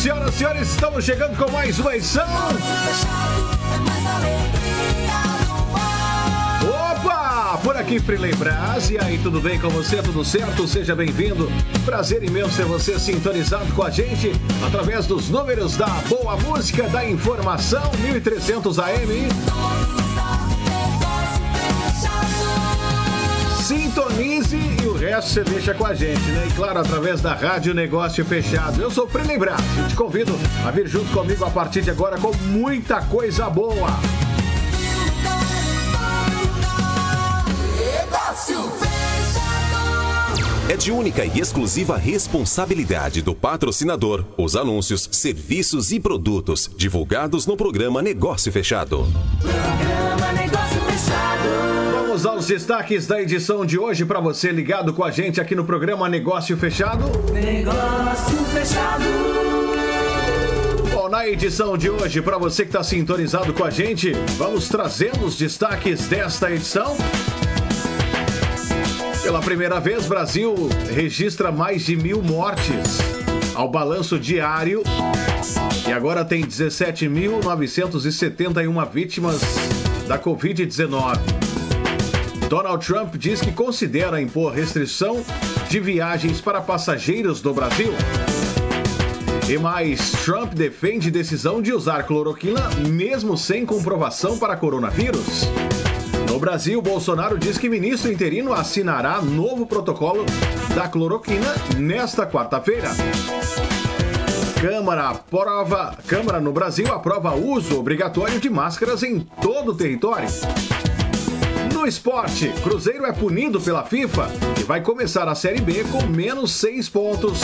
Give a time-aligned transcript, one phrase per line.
[0.00, 2.26] Senhoras e senhores, estamos chegando com mais uma edição.
[6.66, 7.60] Opa!
[7.62, 8.90] Por aqui, Freeley Brás.
[8.90, 10.02] E aí, tudo bem com você?
[10.02, 10.66] Tudo certo?
[10.66, 11.52] Seja bem-vindo.
[11.84, 14.32] Prazer imenso ter você sintonizado com a gente
[14.66, 19.28] através dos números da Boa Música da Informação 1300 AM.
[23.90, 26.46] Sintonize e o resto você deixa com a gente, né?
[26.48, 28.80] E claro, através da Rádio Negócio Fechado.
[28.80, 30.32] Eu sou o Freeley Brás e te convido
[30.64, 33.88] a vir junto comigo a partir de agora com muita coisa boa.
[40.68, 47.56] É de única e exclusiva responsabilidade do patrocinador os anúncios, serviços e produtos divulgados no
[47.56, 49.08] programa Negócio Fechado.
[49.40, 50.59] Programa Negócio Fechado.
[52.10, 55.64] Vamos aos destaques da edição de hoje para você ligado com a gente aqui no
[55.64, 57.04] programa Negócio Fechado.
[57.32, 59.04] Negócio Fechado.
[60.92, 65.24] Bom, na edição de hoje, para você que está sintonizado com a gente, vamos trazendo
[65.24, 66.96] os destaques desta edição.
[69.22, 72.98] Pela primeira vez, Brasil registra mais de mil mortes
[73.54, 74.82] ao balanço diário
[75.86, 79.40] e agora tem 17.971 vítimas
[80.08, 81.59] da Covid-19.
[82.50, 85.24] Donald Trump diz que considera impor restrição
[85.68, 87.92] de viagens para passageiros do Brasil.
[89.48, 95.44] E mais, Trump defende decisão de usar cloroquina mesmo sem comprovação para coronavírus.
[96.28, 100.26] No Brasil, Bolsonaro diz que ministro interino assinará novo protocolo
[100.74, 102.88] da cloroquina nesta quarta-feira.
[104.60, 110.26] Câmara aprova, Câmara no Brasil aprova uso obrigatório de máscaras em todo o território.
[111.80, 116.52] No esporte, Cruzeiro é punido pela FIFA e vai começar a Série B com menos
[116.52, 117.40] seis pontos.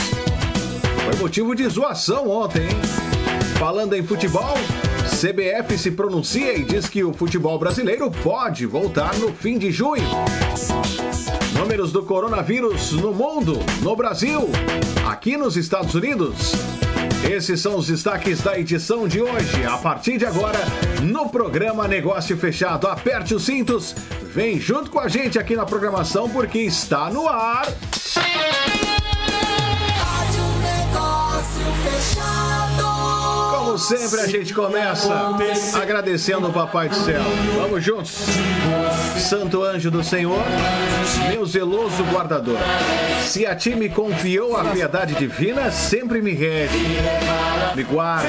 [1.06, 2.77] Foi motivo de zoação ontem, hein?
[3.59, 4.55] Falando em futebol,
[5.09, 10.06] CBF se pronuncia e diz que o futebol brasileiro pode voltar no fim de junho.
[11.59, 14.50] Números do coronavírus no mundo, no Brasil,
[15.09, 16.53] aqui nos Estados Unidos.
[17.31, 19.64] Esses são os destaques da edição de hoje.
[19.64, 20.60] A partir de agora,
[21.03, 22.87] no programa Negócio Fechado.
[22.87, 23.94] Aperte os cintos,
[24.32, 27.66] vem junto com a gente aqui na programação porque está no ar.
[33.76, 35.12] Como sempre, a gente começa
[35.75, 37.20] agradecendo o Papai do Céu.
[37.60, 38.25] Vamos juntos.
[39.19, 40.42] Santo anjo do Senhor,
[41.28, 42.56] meu zeloso guardador.
[43.26, 46.78] Se a ti me confiou a piedade divina, sempre me rege,
[47.75, 48.28] me guarde,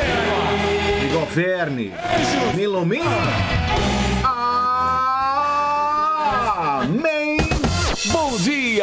[1.01, 1.93] me governe,
[2.53, 3.05] me ilumine.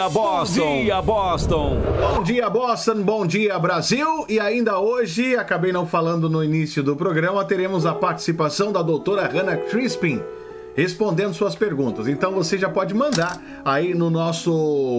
[0.05, 0.61] Dia, Boston!
[0.61, 1.79] Bom dia, Boston!
[2.01, 3.03] Bom dia, Boston.
[3.03, 4.27] Bom dia, Brasil.
[4.29, 9.27] E ainda hoje, acabei não falando no início do programa, teremos a participação da doutora
[9.27, 10.23] Hannah Crispin
[10.77, 12.09] respondendo suas perguntas.
[12.09, 14.53] Então você já pode mandar aí no nosso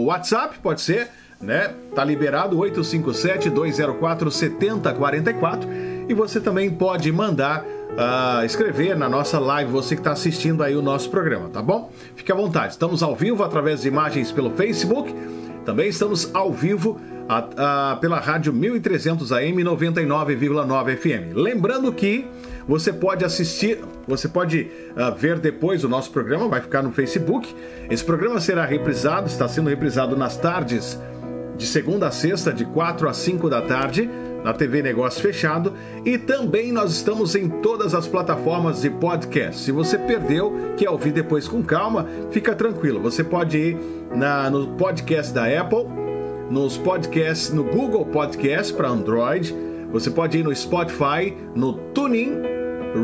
[0.06, 1.74] WhatsApp, pode ser, né?
[1.94, 5.70] Tá liberado 857 204 7044
[6.08, 7.64] e você também pode mandar
[7.98, 11.92] ah, escrever na nossa live, você que está assistindo aí o nosso programa, tá bom?
[12.16, 12.74] Fique à vontade.
[12.74, 15.14] Estamos ao vivo através de imagens pelo Facebook.
[15.66, 21.34] Também estamos ao vivo a- a- pela rádio 1300 AM 99,9 FM.
[21.34, 22.28] Lembrando que
[22.68, 27.56] você pode assistir, você pode ah, ver depois o nosso programa, vai ficar no Facebook.
[27.90, 31.00] Esse programa será reprisado, está sendo reprisado nas tardes
[31.58, 34.10] de segunda a sexta, de 4 a 5 da tarde,
[34.46, 35.74] na TV Negócio Fechado.
[36.06, 39.60] E também nós estamos em todas as plataformas de podcast.
[39.64, 43.02] Se você perdeu, quer ouvir depois com calma, fica tranquilo.
[43.02, 43.78] Você pode ir
[44.16, 45.88] na, no podcast da Apple,
[46.52, 49.56] nos podcasts, no Google Podcast para Android.
[49.92, 52.44] Você pode ir no Spotify, no TuneIn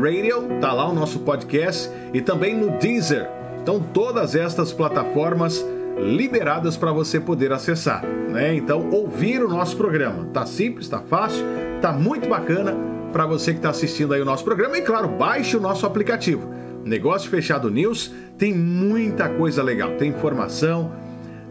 [0.00, 3.28] Radio, tá lá o nosso podcast, e também no Deezer.
[3.60, 5.64] Então, todas estas plataformas
[5.98, 8.54] liberadas para você poder acessar, né?
[8.54, 10.26] Então, ouvir o nosso programa.
[10.32, 11.44] Tá simples, tá fácil,
[11.80, 12.74] tá muito bacana
[13.12, 14.78] para você que está assistindo aí o nosso programa.
[14.78, 16.52] E claro, baixe o nosso aplicativo.
[16.84, 20.90] Negócio Fechado News tem muita coisa legal, tem informação,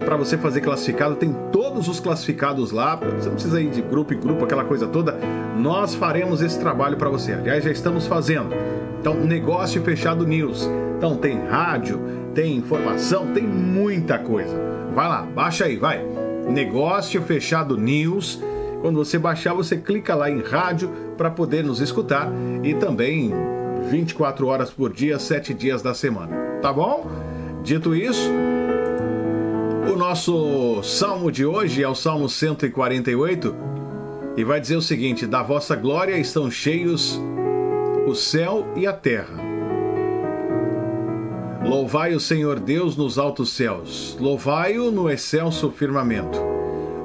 [0.06, 2.96] para você fazer classificado, tem todos os classificados lá.
[2.96, 5.18] Você não precisa ir de grupo em grupo, aquela coisa toda.
[5.58, 7.34] Nós faremos esse trabalho para você.
[7.34, 8.50] Aliás, já estamos fazendo.
[9.00, 10.68] Então, Negócio Fechado News.
[11.02, 12.00] Então, tem rádio,
[12.36, 14.56] tem informação, tem muita coisa.
[14.94, 16.00] Vai lá, baixa aí, vai.
[16.48, 18.40] Negócio Fechado News.
[18.82, 22.32] Quando você baixar, você clica lá em rádio para poder nos escutar
[22.62, 23.34] e também
[23.90, 26.36] 24 horas por dia, 7 dias da semana.
[26.62, 27.10] Tá bom?
[27.64, 28.30] Dito isso,
[29.92, 33.56] o nosso salmo de hoje é o Salmo 148.
[34.38, 37.20] E vai dizer o seguinte: da vossa glória estão cheios
[38.06, 39.51] o céu e a terra.
[41.72, 46.38] Louvai o Senhor Deus nos altos céus, louvai-o no excelso firmamento.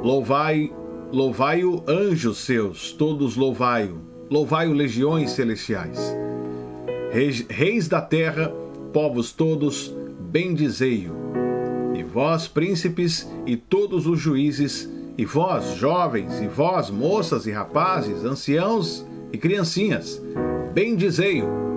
[0.02, 0.72] Louvai,
[1.12, 4.00] louvai-o anjos seus, todos louvai-o.
[4.28, 6.00] Louvai-o legiões celestiais.
[7.12, 8.52] Reis, reis da terra,
[8.92, 11.14] povos todos, bendizei-o.
[11.94, 18.24] E vós, príncipes, e todos os juízes, e vós, jovens, e vós, moças e rapazes,
[18.24, 20.20] anciãos e criancinhas,
[20.74, 21.75] bendizei-o.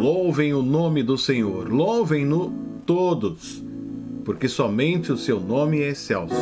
[0.00, 2.52] Louvem o nome do Senhor, louvem-no
[2.84, 3.64] todos,
[4.26, 6.34] porque somente o seu nome é excelso.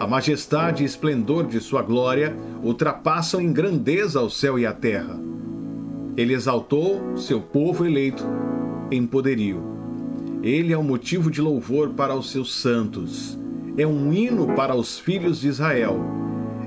[0.00, 2.34] A majestade e esplendor de sua glória
[2.64, 5.20] ultrapassam em grandeza o céu e a terra.
[6.16, 8.24] Ele exaltou seu povo eleito
[8.90, 9.62] em poderio.
[10.42, 13.38] Ele é um motivo de louvor para os seus santos.
[13.76, 16.00] É um hino para os filhos de Israel.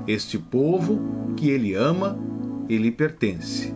[0.06, 1.00] Este povo
[1.36, 2.16] que ele ama,
[2.68, 3.74] ele pertence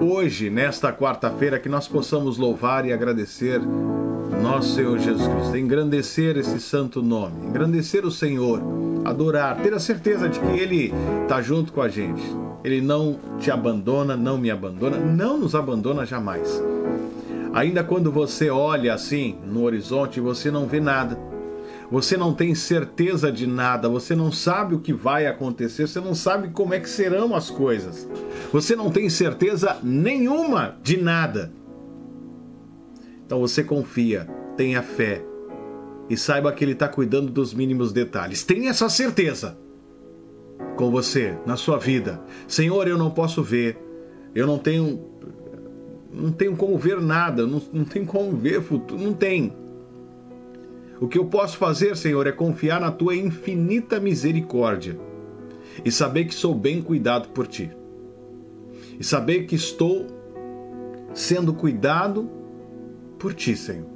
[0.00, 3.60] hoje, nesta quarta-feira, que nós possamos louvar e agradecer
[4.42, 8.60] nosso Senhor Jesus Cristo, engrandecer esse santo nome, engrandecer o Senhor,
[9.04, 10.92] adorar, ter a certeza de que Ele
[11.22, 12.22] está junto com a gente.
[12.64, 16.62] Ele não te abandona, não me abandona, não nos abandona jamais.
[17.52, 21.29] Ainda quando você olha assim no horizonte, você não vê nada
[21.90, 26.14] você não tem certeza de nada, você não sabe o que vai acontecer, você não
[26.14, 28.08] sabe como é que serão as coisas.
[28.52, 31.52] Você não tem certeza nenhuma de nada.
[33.26, 35.24] Então você confia, tenha fé
[36.08, 38.44] e saiba que Ele está cuidando dos mínimos detalhes.
[38.44, 39.58] Tenha essa certeza
[40.76, 42.20] com você, na sua vida.
[42.46, 43.78] Senhor, eu não posso ver,
[44.34, 45.08] eu não tenho.
[46.12, 49.52] Não tenho como ver nada, não, não tenho como ver futuro, não tem.
[51.00, 54.98] O que eu posso fazer, Senhor, é confiar na tua infinita misericórdia
[55.82, 57.70] e saber que sou bem cuidado por ti.
[58.98, 60.06] E saber que estou
[61.14, 62.28] sendo cuidado
[63.18, 63.86] por ti, Senhor.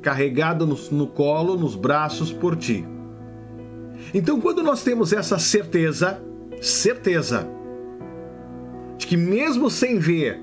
[0.00, 2.86] Carregado no, no colo, nos braços por ti.
[4.14, 6.22] Então, quando nós temos essa certeza,
[6.62, 7.48] certeza,
[8.96, 10.40] de que mesmo sem ver,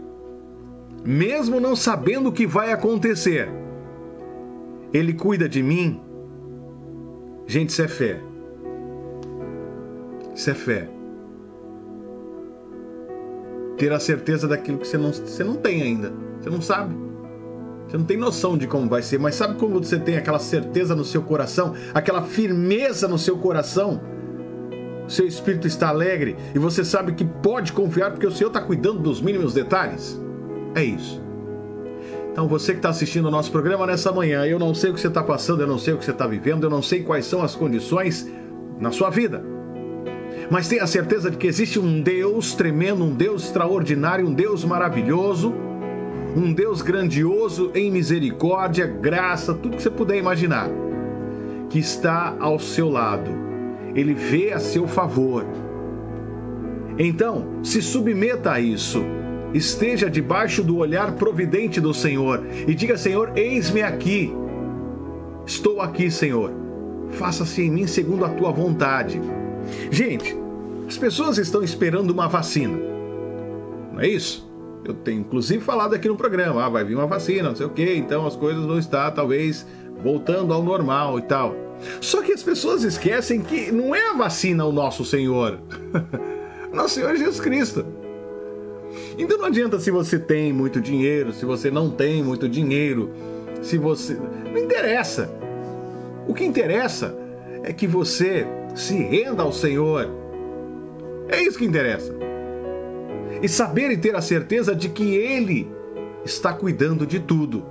[1.05, 3.49] mesmo não sabendo o que vai acontecer,
[4.93, 6.01] ele cuida de mim.
[7.47, 8.21] Gente, isso é fé.
[10.33, 10.89] Isso é fé.
[13.77, 16.13] Ter a certeza daquilo que você não, você não tem ainda.
[16.41, 16.95] Você não sabe.
[17.87, 20.95] Você não tem noção de como vai ser, mas sabe quando você tem aquela certeza
[20.95, 24.01] no seu coração, aquela firmeza no seu coração?
[25.07, 28.99] Seu espírito está alegre e você sabe que pode confiar porque o Senhor está cuidando
[28.99, 30.19] dos mínimos detalhes?
[30.73, 31.24] É isso.
[32.35, 34.99] Então, você que está assistindo o nosso programa nessa manhã, eu não sei o que
[34.99, 37.25] você está passando, eu não sei o que você está vivendo, eu não sei quais
[37.25, 38.29] são as condições
[38.77, 39.41] na sua vida.
[40.51, 45.55] Mas tenha certeza de que existe um Deus tremendo, um Deus extraordinário, um Deus maravilhoso,
[46.35, 50.69] um Deus grandioso em misericórdia, graça, tudo que você puder imaginar,
[51.69, 53.31] que está ao seu lado.
[53.95, 55.45] Ele vê a seu favor.
[56.99, 59.05] Então, se submeta a isso
[59.55, 64.33] esteja debaixo do olhar providente do Senhor e diga: Senhor, eis-me aqui.
[65.45, 66.51] Estou aqui, Senhor.
[67.11, 69.21] Faça-se em mim segundo a tua vontade.
[69.89, 70.35] Gente,
[70.87, 72.77] as pessoas estão esperando uma vacina.
[73.93, 74.45] Não é isso?
[74.83, 77.71] Eu tenho inclusive falado aqui no programa, ah, vai vir uma vacina, não sei o
[77.71, 79.65] quê, então as coisas vão estar talvez
[80.03, 81.55] voltando ao normal e tal.
[82.01, 85.59] Só que as pessoas esquecem que não é a vacina o nosso Senhor.
[86.71, 87.85] nosso Senhor Jesus Cristo.
[89.17, 93.11] Então não adianta se você tem muito dinheiro, se você não tem muito dinheiro,
[93.61, 94.17] se você.
[94.51, 95.29] Não interessa.
[96.27, 97.15] O que interessa
[97.63, 98.45] é que você
[98.75, 100.09] se renda ao Senhor.
[101.29, 102.13] É isso que interessa.
[103.41, 105.67] E saber e ter a certeza de que Ele
[106.23, 107.63] está cuidando de tudo.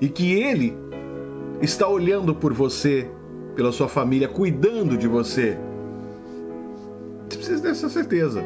[0.00, 0.74] E que Ele
[1.60, 3.08] está olhando por você,
[3.54, 5.56] pela sua família, cuidando de você.
[7.28, 8.44] Você precisa dessa certeza.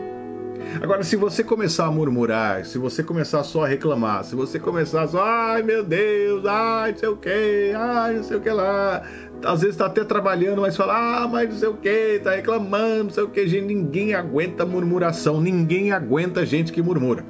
[0.80, 5.06] Agora, se você começar a murmurar, se você começar só a reclamar, se você começar
[5.08, 9.02] só, ai meu Deus, ai não sei o que, ai não sei o que lá,
[9.44, 13.04] às vezes tá até trabalhando, mas fala, ah, mas não sei o que, tá reclamando,
[13.04, 17.24] não sei o que, gente, ninguém aguenta murmuração, ninguém aguenta gente que murmura.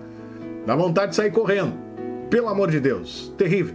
[0.67, 1.73] Dá vontade de sair correndo,
[2.29, 3.75] pelo amor de Deus, terrível.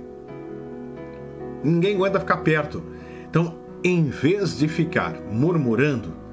[1.64, 2.84] Ninguém aguenta ficar perto.
[3.28, 6.25] Então, em vez de ficar murmurando,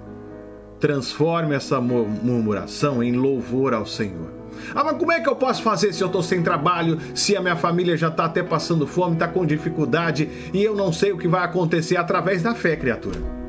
[0.83, 4.43] transforme essa murmuração em louvor ao Senhor.
[4.75, 7.41] Ah, mas como é que eu posso fazer se eu estou sem trabalho, se a
[7.41, 11.19] minha família já está até passando fome, está com dificuldade e eu não sei o
[11.19, 13.43] que vai acontecer através da fé, criatura?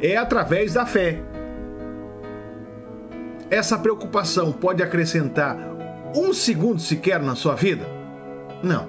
[0.00, 1.20] é através da fé.
[3.50, 5.56] Essa preocupação pode acrescentar
[6.14, 7.86] um segundo sequer na sua vida?
[8.62, 8.86] Não.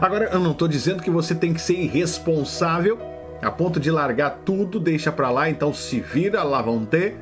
[0.00, 3.11] Agora, eu não estou dizendo que você tem que ser irresponsável
[3.42, 7.16] a ponto de largar tudo, deixa pra lá, então se vira, lá vão ter.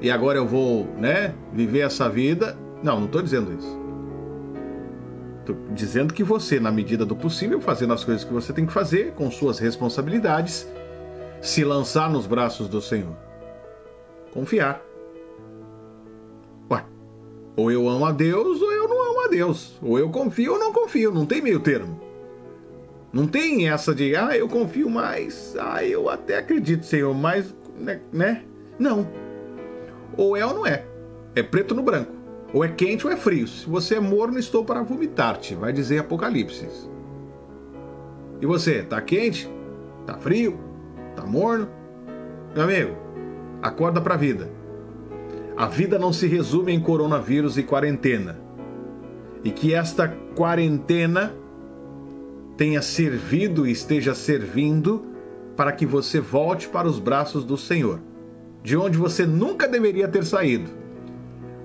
[0.00, 2.56] E agora eu vou, né, viver essa vida.
[2.80, 3.80] Não, não estou dizendo isso.
[5.44, 8.72] Tô dizendo que você, na medida do possível, fazendo as coisas que você tem que
[8.72, 10.70] fazer, com suas responsabilidades,
[11.40, 13.16] se lançar nos braços do Senhor.
[14.32, 14.80] Confiar.
[16.70, 16.84] Ué,
[17.56, 19.76] ou eu amo a Deus ou eu não amo a Deus.
[19.82, 21.12] Ou eu confio ou não confio.
[21.12, 22.09] Não tem meio termo.
[23.12, 28.00] Não tem essa de, ah, eu confio mais, ah, eu até acredito, Senhor, mas, né?
[28.12, 28.42] né?
[28.78, 29.08] Não.
[30.16, 30.84] Ou é ou não é.
[31.34, 32.12] É preto no branco.
[32.52, 33.46] Ou é quente ou é frio.
[33.46, 36.68] Se você é morno, estou para vomitar-te, vai dizer Apocalipse.
[38.40, 39.50] E você, tá quente?
[40.06, 40.58] Tá frio?
[41.14, 41.68] Tá morno?
[42.54, 42.96] Meu amigo,
[43.62, 44.50] acorda pra vida.
[45.56, 48.40] A vida não se resume em coronavírus e quarentena.
[49.44, 51.34] E que esta quarentena
[52.60, 55.06] tenha servido e esteja servindo
[55.56, 58.02] para que você volte para os braços do Senhor,
[58.62, 60.70] de onde você nunca deveria ter saído.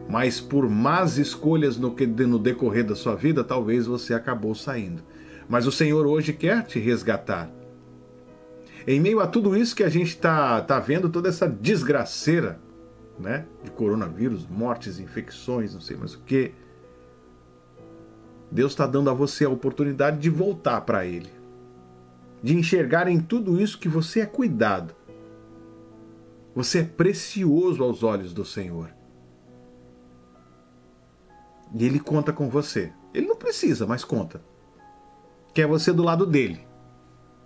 [0.09, 5.03] Mas por más escolhas no, que, no decorrer da sua vida, talvez você acabou saindo.
[5.49, 7.51] Mas o Senhor hoje quer te resgatar.
[8.87, 12.57] Em meio a tudo isso que a gente está tá vendo, toda essa desgraceira
[13.19, 16.53] né, de coronavírus, mortes, infecções, não sei mais o que
[18.51, 21.31] Deus está dando a você a oportunidade de voltar para Ele,
[22.41, 24.93] de enxergar em tudo isso que você é cuidado.
[26.55, 28.89] Você é precioso aos olhos do Senhor.
[31.73, 32.93] E Ele conta com você.
[33.13, 34.41] Ele não precisa, mas conta.
[35.53, 36.65] Quer você do lado dele.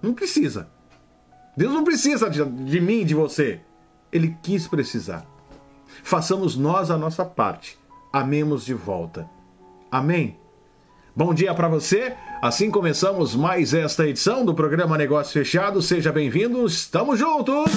[0.02, 0.70] Não precisa.
[1.58, 3.62] Deus não precisa de, de mim, de você.
[4.12, 5.26] Ele quis precisar.
[6.04, 7.78] Façamos nós a nossa parte.
[8.14, 9.30] Amemos de volta.
[9.92, 10.40] Amém?
[11.16, 12.14] Bom dia para você.
[12.42, 15.82] Assim começamos mais esta edição do programa Negócio Fechado.
[15.82, 16.66] Seja bem-vindo.
[16.66, 17.70] Estamos juntos.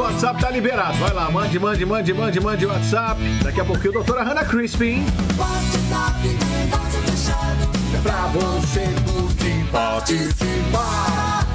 [0.00, 0.96] WhatsApp tá liberado.
[0.98, 3.20] Vai lá, mande, mande, mande, mande, mande o WhatsApp.
[3.42, 5.04] Daqui a pouquinho, doutora Hannah Crispin.
[5.36, 7.68] WhatsApp, negócio fechado.
[8.02, 11.46] Pra você curtir participar.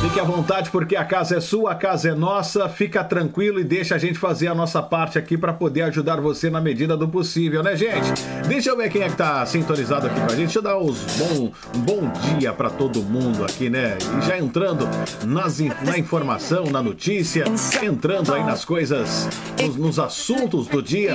[0.00, 2.68] Fique à vontade porque a casa é sua, a casa é nossa.
[2.68, 6.48] Fica tranquilo e deixa a gente fazer a nossa parte aqui para poder ajudar você
[6.48, 8.10] na medida do possível, né, gente?
[8.48, 10.38] Deixa eu ver quem é que tá sintonizado aqui com a gente.
[10.46, 13.98] Deixa eu dar os bom, um bom dia para todo mundo aqui, né?
[14.18, 14.88] E já entrando
[15.24, 17.44] nas, na informação, na notícia,
[17.82, 19.28] entrando aí nas coisas,
[19.62, 21.12] nos, nos assuntos do dia.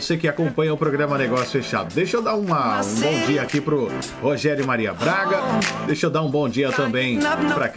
[0.00, 1.94] Você que acompanha o programa Negócio Fechado.
[1.94, 3.88] Deixa eu dar uma- um bom dia aqui pro
[4.20, 5.40] Rogério Maria Braga.
[5.86, 7.18] Deixa eu dar um bom dia também
[7.54, 7.68] pra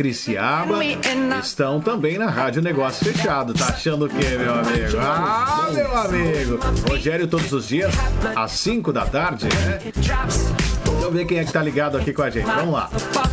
[1.41, 3.53] Estão também na Rádio Negócio Fechado.
[3.53, 4.97] Tá achando o quê, meu amigo?
[4.99, 6.59] Ah, meu amigo!
[6.89, 7.93] Rogério todos os dias,
[8.35, 9.79] às 5 da tarde, né?
[9.93, 12.45] Deixa eu ver quem é que tá ligado aqui com a gente.
[12.45, 12.89] Vamos lá.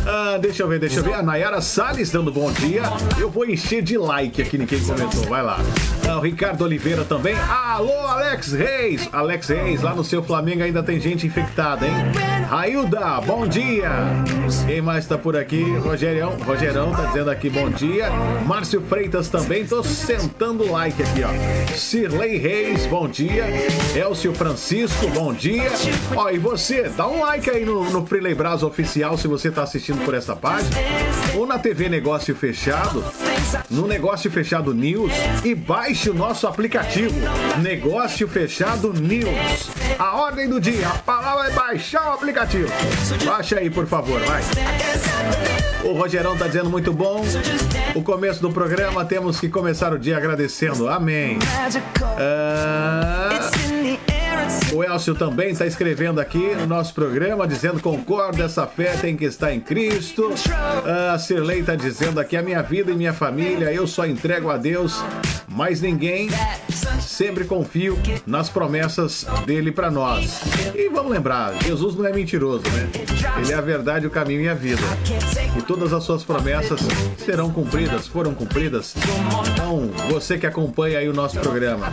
[0.07, 1.13] Ah, deixa eu ver, deixa eu ver.
[1.13, 2.83] A Nayara Salles dando bom dia.
[3.19, 5.23] Eu vou encher de like aqui, ninguém comentou.
[5.23, 5.59] Vai lá.
[6.07, 7.35] Ah, o Ricardo Oliveira também.
[7.37, 9.09] Alô, Alex Reis.
[9.11, 11.93] Alex Reis, lá no seu Flamengo ainda tem gente infectada, hein?
[12.45, 13.89] Railda, bom dia.
[14.67, 15.63] Quem mais tá por aqui?
[15.79, 16.37] Rogerão.
[16.45, 18.09] Rogerão tá dizendo aqui bom dia.
[18.45, 19.65] Márcio Freitas também.
[19.65, 21.75] Tô sentando like aqui, ó.
[21.75, 23.45] Cirlei Reis, bom dia.
[23.95, 25.71] Elcio Francisco, bom dia.
[26.15, 29.63] Ó, e você, dá um like aí no, no Freelay Brás Oficial se você tá
[29.63, 30.69] assistindo por essa página.
[31.35, 33.03] Ou na TV Negócio Fechado,
[33.71, 35.11] no Negócio Fechado News
[35.43, 37.15] e baixe o nosso aplicativo
[37.61, 39.71] Negócio Fechado News.
[39.97, 42.34] A ordem do dia, a palavra é baixar o aplicativo.
[43.25, 44.41] Baixa aí, por favor, vai.
[45.83, 47.23] O Rogerão tá dizendo muito bom.
[47.93, 50.89] O começo do programa temos que começar o dia agradecendo.
[50.89, 51.37] Amém.
[52.17, 53.29] Ah,
[54.73, 59.25] O Elcio também está escrevendo aqui no nosso programa, dizendo concordo, essa fé tem que
[59.25, 60.33] estar em Cristo.
[61.11, 64.57] A Cirlei está dizendo aqui, a minha vida e minha família, eu só entrego a
[64.57, 65.01] Deus,
[65.47, 66.29] mais ninguém.
[66.99, 70.41] Sempre confio nas promessas dele para nós.
[70.75, 72.89] E vamos lembrar, Jesus não é mentiroso, né?
[73.37, 74.81] Ele é a verdade, o caminho e a vida.
[75.57, 76.81] E todas as suas promessas
[77.17, 78.95] serão cumpridas, foram cumpridas.
[79.53, 81.87] Então, você que acompanha aí o nosso programa,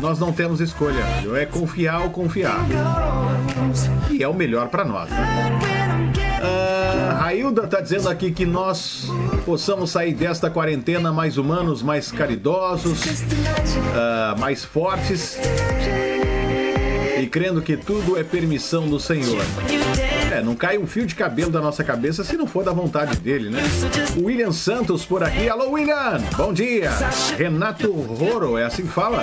[0.00, 1.02] nós não temos escolha.
[1.36, 2.60] É confiar ou confiar.
[4.10, 5.10] E é o melhor para nós.
[5.10, 5.62] Né?
[6.42, 9.08] Ah, a Hilda tá dizendo aqui que nós
[9.44, 13.24] possamos sair desta quarentena mais humanos, mais caridosos,
[13.94, 15.38] ah, mais fortes
[17.18, 19.42] e crendo que tudo é permissão do Senhor.
[20.36, 23.16] É, não cai um fio de cabelo da nossa cabeça se não for da vontade
[23.16, 23.62] dele, né?
[24.18, 25.48] William Santos por aqui.
[25.48, 26.20] Alô, William!
[26.36, 26.90] Bom dia!
[27.38, 29.22] Renato Roro, é assim que fala?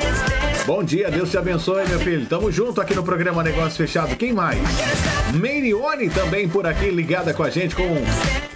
[0.65, 2.25] Bom dia, Deus te abençoe, meu filho.
[2.25, 4.15] Tamo junto aqui no programa Negócio Fechado.
[4.15, 4.58] Quem mais?
[5.36, 7.84] Meirione também por aqui, ligada com a gente com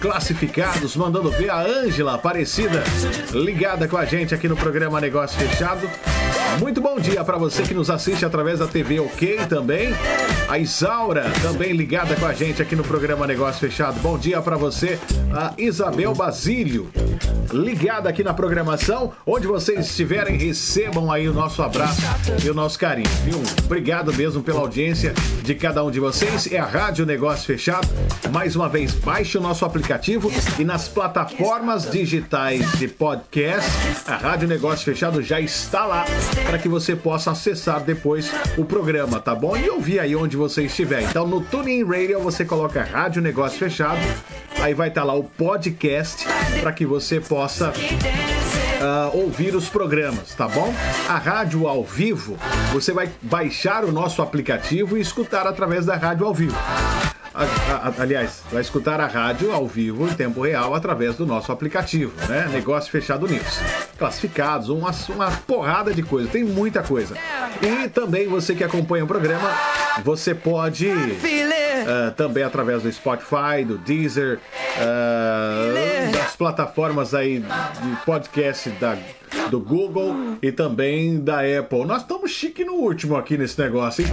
[0.00, 2.82] classificados, mandando ver a Ângela Aparecida,
[3.32, 5.88] ligada com a gente aqui no programa Negócio Fechado.
[6.60, 9.90] Muito bom dia para você que nos assiste através da TV OK também.
[10.48, 14.00] A Isaura também ligada com a gente aqui no programa Negócio Fechado.
[14.00, 14.98] Bom dia para você,
[15.32, 16.90] a Isabel Basílio,
[17.52, 19.12] ligada aqui na programação.
[19.24, 22.02] Onde vocês estiverem, recebam aí o nosso abraço
[22.42, 23.40] e o nosso carinho, viu?
[23.64, 26.50] Obrigado mesmo pela audiência de cada um de vocês.
[26.50, 27.86] É a Rádio Negócio Fechado.
[28.32, 33.70] Mais uma vez, baixe o nosso aplicativo e nas plataformas digitais de podcast,
[34.06, 36.04] a Rádio Negócio Fechado já está lá
[36.48, 39.54] para que você possa acessar depois o programa, tá bom?
[39.54, 41.02] E ouvir aí onde você estiver.
[41.02, 44.00] Então no TuneIn Radio você coloca Rádio Negócio Fechado,
[44.58, 46.26] aí vai estar lá o podcast
[46.62, 47.70] para que você possa
[48.80, 50.72] ah, ouvir os programas, tá bom?
[51.06, 52.38] A rádio ao vivo,
[52.72, 56.56] você vai baixar o nosso aplicativo e escutar através da rádio ao vivo.
[57.38, 61.52] A- a- aliás, vai escutar a rádio ao vivo em tempo real através do nosso
[61.52, 62.48] aplicativo, né?
[62.52, 63.60] Negócio Fechado News.
[63.96, 67.16] Classificados, uma, uma porrada de coisa, tem muita coisa.
[67.62, 69.50] E também você que acompanha o programa,
[70.04, 70.88] você pode
[71.88, 74.38] ah, também através do Spotify, do Deezer,
[74.78, 78.98] ah, das plataformas aí de podcast da,
[79.48, 81.86] do Google e também da Apple.
[81.86, 84.10] Nós estamos chique no último aqui nesse negócio, hein?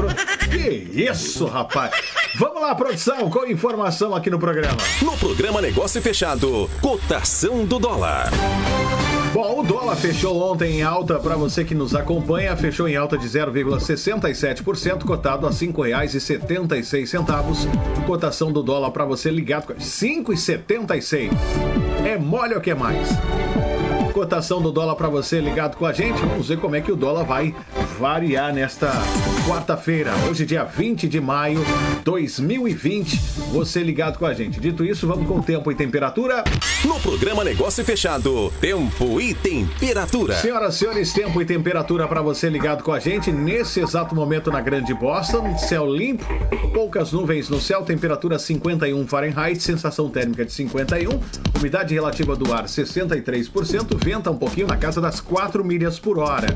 [0.49, 1.91] Que isso, rapaz!
[2.35, 4.77] Vamos lá, produção, com informação aqui no programa.
[5.01, 8.31] No programa Negócio Fechado, cotação do dólar.
[9.35, 13.17] Bom, o dólar fechou ontem em alta para você que nos acompanha, fechou em alta
[13.17, 17.67] de 0,67%, cotado a R$ 5,76.
[18.07, 21.31] Cotação do dólar para você ligado com 5,76.
[22.05, 23.09] É mole ou que é mais?
[24.15, 26.21] Cotação do dólar para você ligado com a gente.
[26.21, 27.53] Vamos ver como é que o dólar vai
[27.99, 28.89] variar nesta
[29.45, 31.59] quarta-feira, hoje dia 20 de maio
[32.03, 33.19] 2020.
[33.51, 34.59] Você ligado com a gente.
[34.59, 36.45] Dito isso, vamos com tempo e temperatura.
[36.85, 40.35] No programa Negócio Fechado, tempo e temperatura.
[40.35, 44.49] Senhoras e senhores, tempo e temperatura para você ligado com a gente nesse exato momento
[44.49, 45.57] na Grande Boston.
[45.57, 46.25] Céu limpo,
[46.73, 51.19] poucas nuvens no céu, temperatura 51 Fahrenheit, sensação térmica de 51,
[51.59, 56.55] umidade relativa do ar 63%, venta um pouquinho na casa das 4 milhas por hora.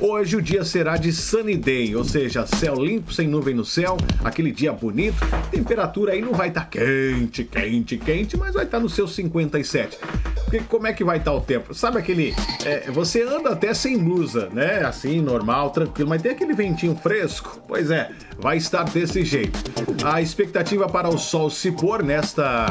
[0.00, 3.98] Hoje o dia será de sunny day, ou seja, céu limpo, sem nuvem no céu,
[4.24, 5.18] aquele dia bonito.
[5.50, 9.98] Temperatura aí não vai estar quente, quente, quente, mas vai estar no seu 57.
[10.44, 11.74] Porque como é que vai estar o tempo?
[11.74, 12.34] Sabe aquele.
[12.64, 14.82] é, você anda até sem blusa, né?
[14.82, 17.60] Assim, normal, tranquilo, mas tem aquele ventinho fresco?
[17.68, 19.58] Pois é, vai estar desse jeito.
[20.02, 22.68] A expectativa para o sol se pôr nesta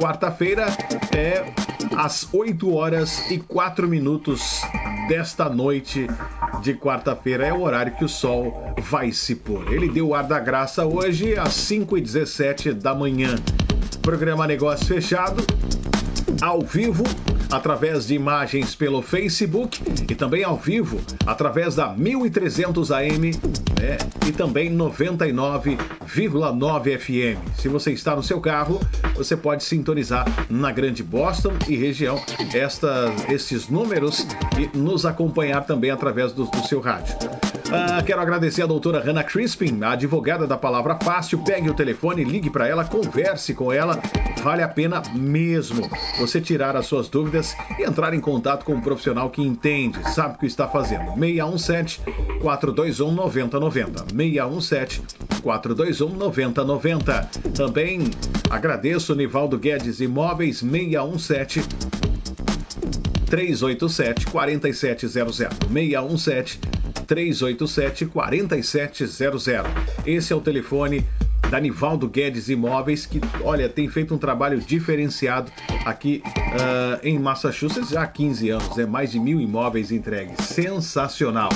[0.00, 0.66] quarta-feira
[1.14, 1.44] é
[1.96, 4.62] às 8 horas e 4 minutos
[5.08, 6.06] desta noite
[6.62, 7.46] de quarta-feira.
[7.46, 9.72] É o horário que o sol vai se pôr.
[9.72, 13.36] Ele deu o ar da graça hoje às 5 e 17 da manhã.
[14.00, 15.44] Programa Negócio Fechado
[16.40, 17.04] ao vivo
[17.52, 23.32] através de imagens pelo Facebook e também ao vivo através da 1300 AM
[23.78, 23.98] né?
[24.26, 27.38] e também 99,9 FM.
[27.58, 28.80] Se você está no seu carro,
[29.14, 32.18] você pode sintonizar na Grande Boston e região
[32.54, 34.26] estas, estes números
[34.58, 37.14] e nos acompanhar também através do, do seu rádio.
[37.74, 41.38] Ah, quero agradecer a doutora Hannah Crispin, a advogada da Palavra Fácil.
[41.38, 43.98] Pegue o telefone, ligue para ela, converse com ela.
[44.42, 48.80] Vale a pena mesmo você tirar as suas dúvidas e entrar em contato com um
[48.82, 51.14] profissional que entende, sabe o que está fazendo.
[51.18, 52.02] 617
[52.42, 54.04] 421 9090.
[54.14, 55.02] 617
[55.42, 57.30] 421 9090.
[57.56, 58.10] Também
[58.50, 61.62] agradeço Nivaldo Guedes Imóveis 617
[63.30, 69.46] 387 4700 617 387 4700.
[70.06, 71.04] Esse é o telefone
[71.50, 75.52] da Nivaldo Guedes Imóveis, que, olha, tem feito um trabalho diferenciado
[75.84, 78.78] aqui ah, em Massachusetts já há 15 anos.
[78.78, 80.46] É mais de mil imóveis entregues.
[80.46, 81.50] Sensacional.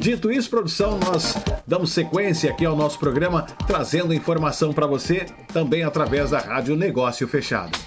[0.00, 5.84] Dito isso, produção, nós damos sequência aqui ao nosso programa, trazendo informação para você também
[5.84, 7.78] através da Rádio Negócio Fechado.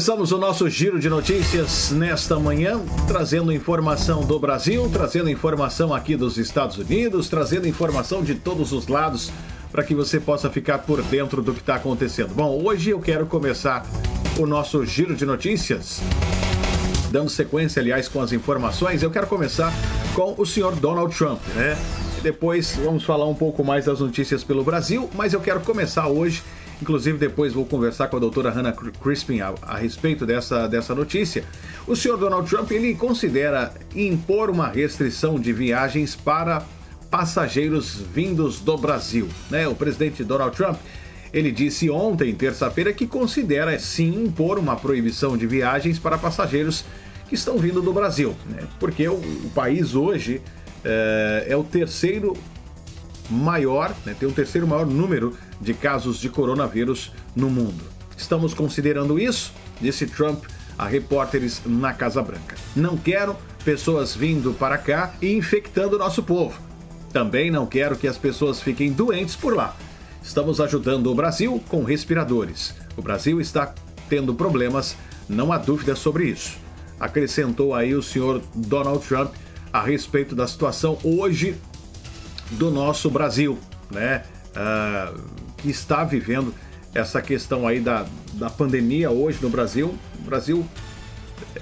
[0.00, 6.16] Começamos o nosso giro de notícias nesta manhã, trazendo informação do Brasil, trazendo informação aqui
[6.16, 9.30] dos Estados Unidos, trazendo informação de todos os lados
[9.70, 12.32] para que você possa ficar por dentro do que está acontecendo.
[12.34, 13.84] Bom, hoje eu quero começar
[14.38, 16.00] o nosso giro de notícias
[17.10, 19.70] dando sequência, aliás, com as informações, eu quero começar
[20.14, 21.76] com o senhor Donald Trump, né?
[22.22, 26.42] Depois vamos falar um pouco mais das notícias pelo Brasil, mas eu quero começar hoje,
[26.80, 31.44] inclusive depois vou conversar com a doutora Hannah Crispin a, a respeito dessa, dessa notícia.
[31.86, 36.62] O senhor Donald Trump, ele considera impor uma restrição de viagens para
[37.10, 39.66] passageiros vindos do Brasil, né?
[39.66, 40.76] O presidente Donald Trump
[41.32, 46.84] ele disse ontem, terça-feira, que considera sim impor uma proibição de viagens para passageiros
[47.28, 48.66] que estão vindo do Brasil, né?
[48.80, 50.42] porque o, o país hoje
[50.84, 52.36] é, é o terceiro
[53.30, 54.14] maior, né?
[54.18, 57.84] tem o terceiro maior número de casos de coronavírus no mundo.
[58.16, 60.44] Estamos considerando isso, disse Trump
[60.76, 62.56] a repórteres na Casa Branca.
[62.74, 66.58] Não quero pessoas vindo para cá e infectando o nosso povo.
[67.12, 69.76] Também não quero que as pessoas fiquem doentes por lá.
[70.22, 72.74] Estamos ajudando o Brasil com respiradores.
[72.96, 73.74] O Brasil está
[74.08, 74.96] tendo problemas,
[75.28, 76.56] não há dúvida sobre isso.
[76.98, 79.32] Acrescentou aí o senhor Donald Trump
[79.72, 81.56] a respeito da situação hoje
[82.52, 83.58] do nosso Brasil,
[83.90, 84.24] né?
[84.54, 85.12] Ah,
[85.56, 86.54] que está vivendo
[86.94, 89.94] essa questão aí da, da pandemia hoje no Brasil.
[90.18, 90.66] O Brasil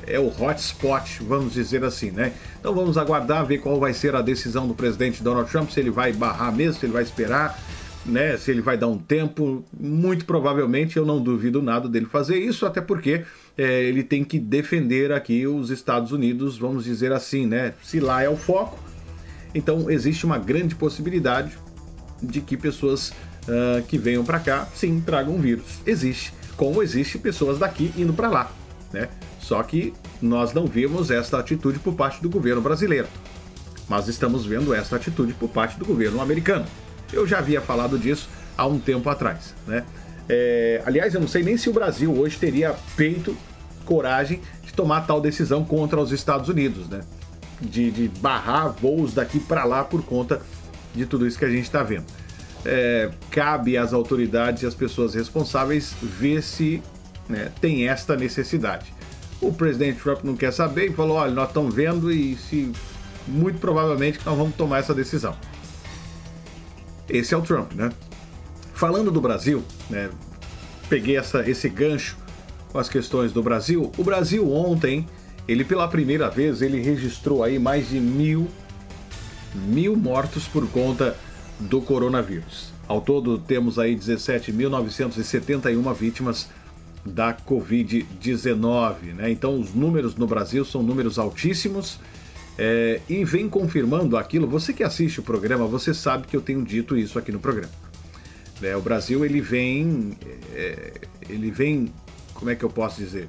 [0.07, 2.33] é o hotspot, vamos dizer assim, né?
[2.59, 5.91] Então vamos aguardar, ver qual vai ser a decisão do presidente Donald Trump, se ele
[5.91, 7.59] vai barrar mesmo, se ele vai esperar,
[8.05, 8.37] né?
[8.37, 9.65] Se ele vai dar um tempo.
[9.79, 13.25] Muito provavelmente eu não duvido nada dele fazer isso, até porque
[13.57, 17.75] é, ele tem que defender aqui os Estados Unidos, vamos dizer assim, né?
[17.83, 18.79] Se lá é o foco,
[19.59, 21.59] então existe uma grande possibilidade
[22.23, 23.13] de que pessoas
[23.49, 25.81] ah, que venham para cá, sim, tragam vírus.
[25.87, 28.53] Existe, como existe pessoas daqui indo para lá,
[28.93, 29.09] né?
[29.41, 33.09] Só que nós não vimos esta atitude por parte do governo brasileiro,
[33.89, 36.67] mas estamos vendo esta atitude por parte do governo americano.
[37.11, 39.85] Eu já havia falado disso há um tempo atrás, né?
[40.29, 43.35] É, aliás, eu não sei nem se o Brasil hoje teria peito,
[43.87, 47.01] coragem de tomar tal decisão contra os Estados Unidos, né?
[47.61, 50.41] De, de barrar voos daqui para lá por conta
[50.95, 52.05] de tudo isso que a gente está vendo.
[52.65, 56.83] É, cabe às autoridades e às pessoas responsáveis ver se
[57.29, 58.93] né, tem esta necessidade.
[59.41, 62.73] O presidente Trump não quer saber e falou: olha, nós estamos vendo e se
[63.27, 65.37] muito provavelmente nós vamos tomar essa decisão.
[67.09, 67.91] Esse é o Trump, né?
[68.75, 70.11] Falando do Brasil, né?
[70.89, 72.17] Peguei essa, esse gancho
[72.71, 73.93] com as questões do Brasil.
[73.97, 75.07] O Brasil ontem,
[75.49, 78.47] ele pela primeira vez, ele registrou aí mais de mil,
[79.55, 81.17] mil mortos por conta
[81.59, 82.71] do coronavírus.
[82.87, 86.49] Ao todo, temos aí 17.971 vítimas
[87.05, 89.31] da Covid-19, né?
[89.31, 91.99] Então, os números no Brasil são números altíssimos
[92.59, 94.47] é, e vem confirmando aquilo.
[94.47, 97.73] Você que assiste o programa, você sabe que eu tenho dito isso aqui no programa.
[98.61, 98.77] né?
[98.77, 100.17] o Brasil ele vem,
[100.55, 100.93] é,
[101.29, 101.93] ele vem,
[102.35, 103.29] como é que eu posso dizer,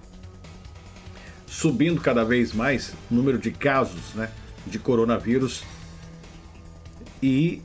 [1.50, 4.30] subindo cada vez mais o número de casos, né,
[4.68, 5.64] de coronavírus.
[7.22, 7.62] E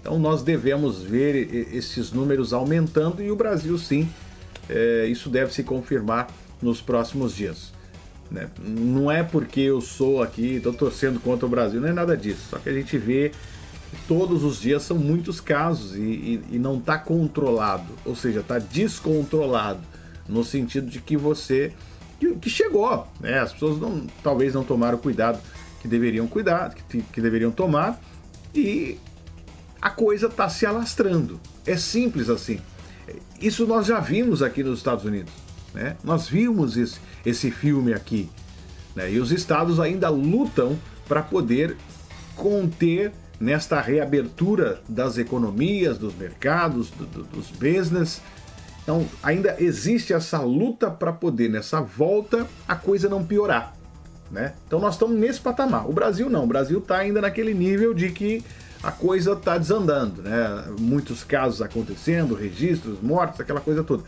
[0.00, 4.08] Então nós devemos ver esses números aumentando e o Brasil sim
[4.68, 6.26] é, isso deve se confirmar
[6.60, 7.72] nos próximos dias.
[8.30, 8.48] Né?
[8.58, 12.48] Não é porque eu sou aqui, estou torcendo contra o Brasil, não é nada disso.
[12.50, 13.30] Só que a gente vê
[14.08, 18.58] todos os dias são muitos casos e, e, e não está controlado, ou seja, está
[18.58, 19.80] descontrolado
[20.28, 21.72] no sentido de que você
[22.18, 23.40] que, que, chegou, né?
[23.40, 25.40] As pessoas não, talvez não tomaram o cuidado
[25.80, 28.00] que deveriam cuidar, que, que deveriam tomar
[28.54, 28.98] e
[29.80, 31.40] a coisa está se alastrando.
[31.66, 32.60] É simples assim.
[33.40, 35.32] Isso nós já vimos aqui nos Estados Unidos.
[35.74, 35.96] Né?
[36.04, 38.30] Nós vimos esse, esse filme aqui.
[38.94, 39.12] Né?
[39.12, 40.78] E os estados ainda lutam
[41.08, 41.76] para poder
[42.36, 48.22] conter nesta reabertura das economias, dos mercados, do, do, dos business.
[48.84, 53.74] Então, ainda existe essa luta para poder, nessa volta, a coisa não piorar.
[54.30, 54.54] Né?
[54.66, 55.88] Então, nós estamos nesse patamar.
[55.90, 56.44] O Brasil não.
[56.44, 58.44] O Brasil está ainda naquele nível de que
[58.80, 60.64] a coisa está desandando, né?
[60.78, 64.04] Muitos casos acontecendo, registros, mortes, aquela coisa toda.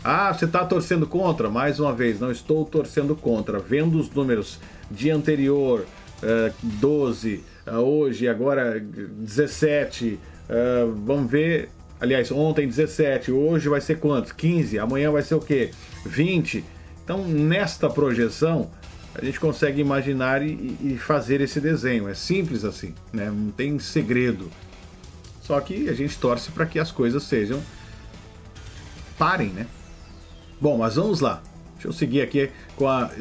[0.03, 1.49] Ah, você está torcendo contra?
[1.49, 3.59] Mais uma vez, não estou torcendo contra.
[3.59, 5.85] Vendo os números dia anterior,
[6.23, 11.69] uh, 12, uh, hoje, agora 17, uh, vamos ver.
[11.99, 14.31] Aliás, ontem 17, hoje vai ser quantos?
[14.31, 15.71] 15, amanhã vai ser o quê?
[16.05, 16.63] 20.
[17.07, 18.69] Então, nesta projeção,
[19.15, 22.09] a gente consegue imaginar e, e fazer esse desenho.
[22.09, 23.31] É simples assim, né?
[23.33, 24.51] não tem segredo.
[25.41, 27.63] Só que a gente torce para que as coisas sejam.
[29.17, 29.67] parem, né?
[30.59, 31.41] Bom, mas vamos lá.
[31.75, 33.13] Deixa eu seguir aqui com as,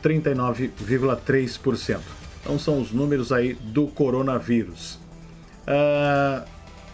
[0.05, 2.01] 39,3%.
[2.43, 5.06] Então são os números aí do coronavírus.
[5.67, 6.47] Uh,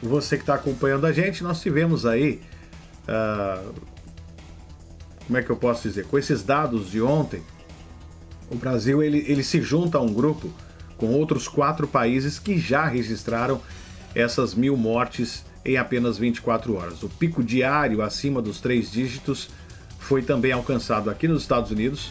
[0.02, 2.40] você que está acompanhando a gente, nós tivemos aí.
[3.04, 3.72] Uh,
[5.26, 6.06] como é que eu posso dizer?
[6.06, 7.42] Com esses dados de ontem,
[8.50, 10.52] o Brasil ele, ele se junta a um grupo
[10.96, 13.60] com outros quatro países que já registraram
[14.14, 17.02] essas mil mortes em apenas 24 horas.
[17.02, 19.48] O pico diário acima dos três dígitos
[19.98, 22.10] foi também alcançado aqui nos Estados Unidos,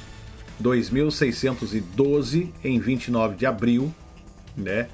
[0.61, 3.93] 2.612 em 29 de abril,
[4.55, 4.87] né?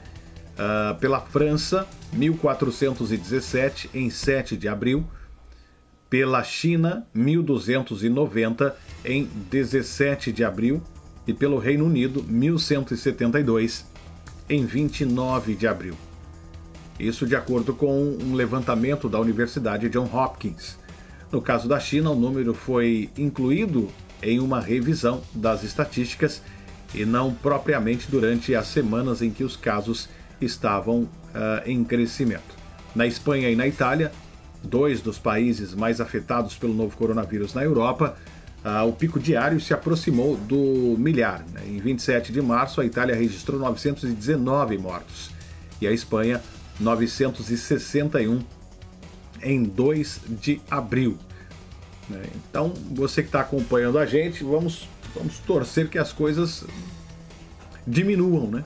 [0.58, 5.06] Uh, pela França, 1.417 em 7 de abril,
[6.10, 8.74] pela China, 1.290
[9.06, 10.82] em 17 de abril,
[11.28, 13.86] e pelo Reino Unido 1172
[14.50, 15.94] em 29 de abril.
[16.98, 20.80] Isso de acordo com um levantamento da Universidade John Hopkins.
[21.32, 23.90] No caso da China, o número foi incluído
[24.24, 26.42] em uma revisão das estatísticas
[26.96, 30.08] e não propriamente durante as semanas em que os casos
[30.42, 31.10] estavam uh,
[31.66, 32.56] em crescimento.
[32.96, 34.12] Na Espanha e na Itália,
[34.64, 38.18] dois dos países mais afetados pelo novo coronavírus na Europa,
[38.64, 41.46] ah, o pico diário se aproximou do milhar.
[41.54, 41.62] Né?
[41.68, 45.30] Em 27 de março, a Itália registrou 919 mortos
[45.80, 46.42] e a Espanha
[46.80, 48.42] 961
[49.42, 51.18] em 2 de abril.
[52.10, 52.24] Né?
[52.36, 56.66] Então, você que está acompanhando a gente, vamos, vamos torcer que as coisas
[57.86, 58.66] diminuam, né?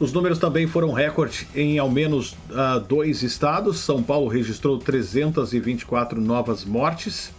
[0.00, 3.80] Os números também foram recorde em ao menos uh, dois estados.
[3.80, 7.30] São Paulo registrou 324 novas mortes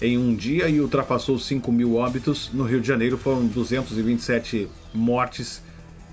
[0.00, 2.50] em um dia e ultrapassou 5 mil óbitos.
[2.50, 5.62] No Rio de Janeiro foram 227 mortes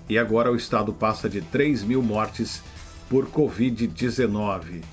[0.09, 2.61] e agora o estado passa de 3 mil mortes
[3.09, 4.83] por Covid-19.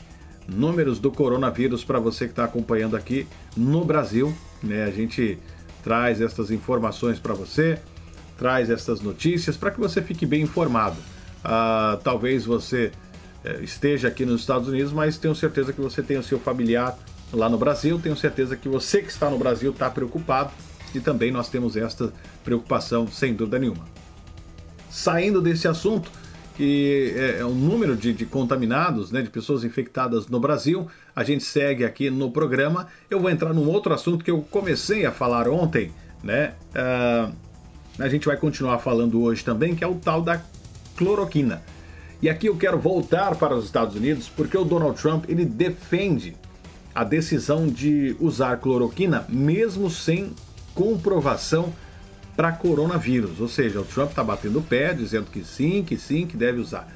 [0.47, 4.33] Números do coronavírus para você que está acompanhando aqui no Brasil.
[4.63, 4.85] Né?
[4.85, 5.37] A gente
[5.83, 7.81] traz essas informações para você,
[8.43, 10.97] traz essas notícias para que você fique bem informado.
[11.45, 12.91] Ah, talvez você
[13.45, 16.99] eh, esteja aqui nos Estados Unidos, mas tenho certeza que você tem o seu familiar
[17.33, 18.01] lá no Brasil.
[18.03, 20.51] Tenho certeza que você que está no Brasil está preocupado
[20.93, 23.85] e também nós temos esta preocupação, sem dúvida nenhuma.
[24.91, 26.11] Saindo desse assunto,
[26.57, 31.23] que é, é o número de, de, contaminados, né, de pessoas infectadas no Brasil, a
[31.23, 32.89] gente segue aqui no programa.
[33.09, 35.93] Eu vou entrar num outro assunto que eu comecei a falar ontem,
[36.25, 36.55] né?
[36.75, 37.52] Uh,
[37.99, 40.43] a gente vai continuar falando hoje também, que é o tal da
[40.97, 41.63] cloroquina.
[42.21, 46.37] E aqui eu quero voltar para os Estados Unidos porque o Donald Trump ele defende
[46.95, 50.33] a decisão de usar cloroquina mesmo sem
[50.75, 51.73] comprovação
[52.37, 53.41] para coronavírus.
[53.41, 56.61] Ou seja, o Trump está batendo o pé, dizendo que sim, que sim, que deve
[56.61, 56.89] usar.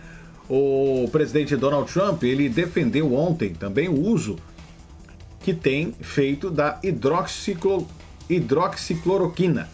[0.49, 4.37] O presidente Donald Trump ele defendeu ontem também o uso
[5.41, 7.87] que tem feito da hidroxiclo,
[8.29, 9.69] hidroxicloroquina.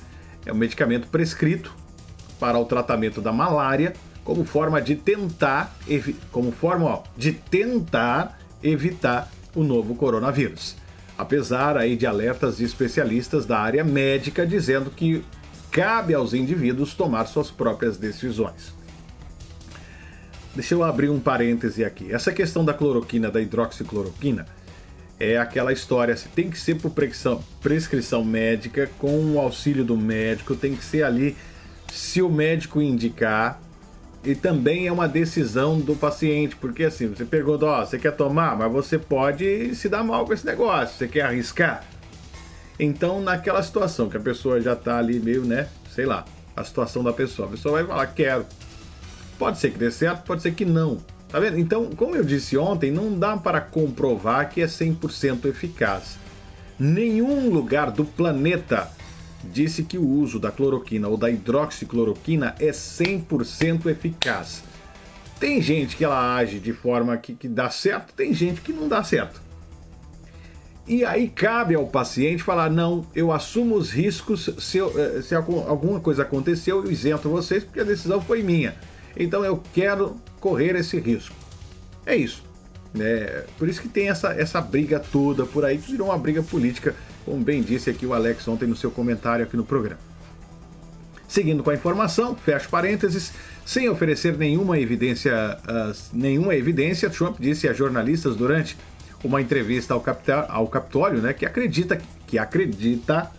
[0.44, 1.74] É um medicamento prescrito
[2.40, 3.92] para o tratamento da malária
[4.24, 5.76] como forma de tentar
[6.31, 10.76] como forma ó, de tentar evitar o novo coronavírus.
[11.16, 15.24] Apesar aí de alertas de especialistas da área médica dizendo que
[15.70, 18.74] cabe aos indivíduos tomar suas próprias decisões.
[20.55, 22.12] Deixa eu abrir um parêntese aqui.
[22.12, 24.46] Essa questão da cloroquina, da hidroxicloroquina,
[25.22, 30.56] é aquela história, tem que ser por prescrição, prescrição médica, com o auxílio do médico,
[30.56, 31.37] tem que ser ali,
[31.92, 33.61] se o médico indicar,
[34.24, 38.56] e também é uma decisão do paciente, porque assim, você pergunta, ó, você quer tomar,
[38.58, 41.85] mas você pode se dar mal com esse negócio, você quer arriscar?
[42.76, 46.24] Então, naquela situação que a pessoa já tá ali meio, né, sei lá,
[46.56, 48.44] a situação da pessoa, a pessoa vai falar, quero.
[49.38, 50.98] Pode ser que dê certo, pode ser que não.
[51.32, 51.58] Tá vendo?
[51.58, 56.18] Então, como eu disse ontem, não dá para comprovar que é 100% eficaz.
[56.78, 58.90] Nenhum lugar do planeta
[59.42, 64.62] disse que o uso da cloroquina ou da hidroxicloroquina é 100% eficaz.
[65.40, 68.86] Tem gente que ela age de forma que, que dá certo, tem gente que não
[68.86, 69.40] dá certo.
[70.86, 75.34] E aí cabe ao paciente falar: não, eu assumo os riscos, se, eu, eh, se
[75.34, 78.74] alguma coisa aconteceu, eu isento vocês, porque a decisão foi minha.
[79.16, 81.35] Então eu quero correr esse risco.
[82.05, 82.42] É isso.
[82.92, 83.44] Né?
[83.57, 86.94] Por isso que tem essa, essa briga toda por aí, que virou uma briga política,
[87.24, 90.00] como bem disse aqui o Alex ontem no seu comentário aqui no programa.
[91.28, 93.33] Seguindo com a informação, fecho parênteses,
[93.64, 98.76] sem oferecer nenhuma evidência, uh, nenhuma evidência, Trump disse a jornalistas durante
[99.24, 100.05] uma entrevista ao,
[100.48, 103.31] ao Capitólio né, que acredita que acredita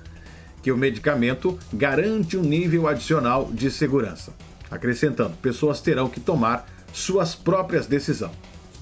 [0.62, 4.32] que o medicamento garante um nível adicional de segurança.
[4.72, 8.32] Acrescentando, pessoas terão que tomar suas próprias decisões,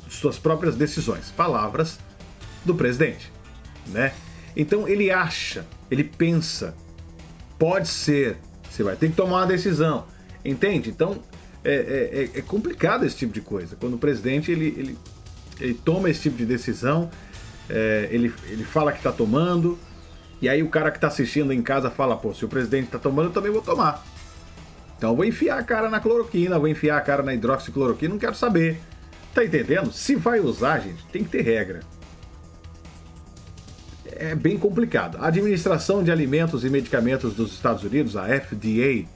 [0.07, 1.31] suas próprias decisões.
[1.31, 1.97] Palavras
[2.63, 3.31] do presidente,
[3.87, 4.13] né?
[4.55, 6.75] Então ele acha, ele pensa,
[7.57, 8.37] pode ser,
[8.69, 10.05] você vai ter que tomar uma decisão,
[10.45, 10.91] entende?
[10.91, 11.23] Então
[11.63, 13.75] é, é, é, é complicado esse tipo de coisa.
[13.75, 14.97] Quando o presidente ele, ele
[15.61, 17.09] ele toma esse tipo de decisão,
[17.69, 19.77] é, ele, ele fala que está tomando,
[20.41, 22.99] e aí o cara que está assistindo em casa fala, pô, se o presidente está
[22.99, 24.03] tomando, eu também vou tomar.
[25.01, 28.19] Então eu vou enfiar a cara na cloroquina, vou enfiar a cara na hidroxicloroquina, não
[28.19, 28.77] quero saber.
[29.33, 29.91] Tá entendendo?
[29.91, 31.79] Se vai usar, gente, tem que ter regra.
[34.05, 35.17] É bem complicado.
[35.19, 39.07] A Administração de Alimentos e Medicamentos dos Estados Unidos, a FDA,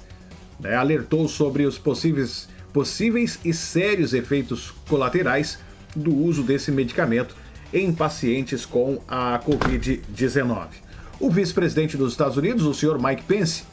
[0.59, 5.59] né, alertou sobre os possíveis, possíveis e sérios efeitos colaterais
[5.95, 7.35] do uso desse medicamento
[7.71, 10.65] em pacientes com a Covid-19.
[11.19, 13.65] O vice-presidente dos Estados Unidos, o senhor Mike Pence,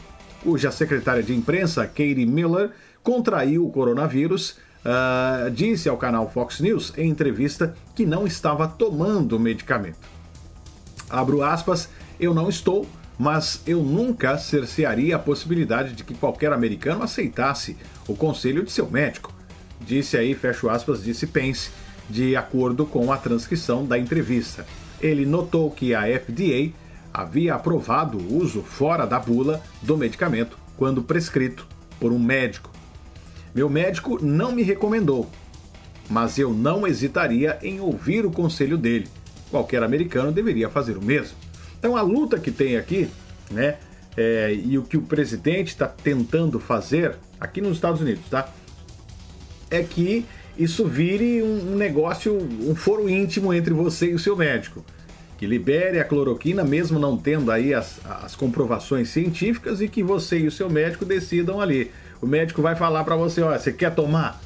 [0.42, 2.70] cuja secretária de imprensa, Katie Miller,
[3.02, 9.38] contraiu o coronavírus, uh, disse ao canal Fox News em entrevista que não estava tomando
[9.38, 9.98] medicamento.
[11.08, 11.88] Abro aspas,
[12.18, 12.86] eu não estou,
[13.18, 17.76] mas eu nunca cercearia a possibilidade de que qualquer americano aceitasse
[18.08, 19.32] o conselho de seu médico.
[19.80, 21.70] Disse aí, fecho aspas, disse Pence
[22.08, 24.66] de acordo com a transcrição da entrevista.
[25.00, 26.72] Ele notou que a FDA
[27.12, 31.66] havia aprovado o uso fora da bula do medicamento quando prescrito
[32.00, 32.70] por um médico.
[33.54, 35.30] Meu médico não me recomendou,
[36.08, 39.08] mas eu não hesitaria em ouvir o conselho dele.
[39.50, 41.36] Qualquer americano deveria fazer o mesmo.
[41.78, 43.10] Então a luta que tem aqui,
[43.50, 43.76] né,
[44.16, 48.48] é, e o que o presidente está tentando fazer aqui nos Estados Unidos, tá?
[49.70, 50.24] É que
[50.56, 54.84] isso vire um, um negócio, um foro íntimo entre você e o seu médico.
[55.42, 60.38] Que libere a cloroquina, mesmo não tendo aí as, as comprovações científicas, e que você
[60.38, 61.90] e o seu médico decidam ali.
[62.20, 64.40] O médico vai falar para você: olha, você quer tomar?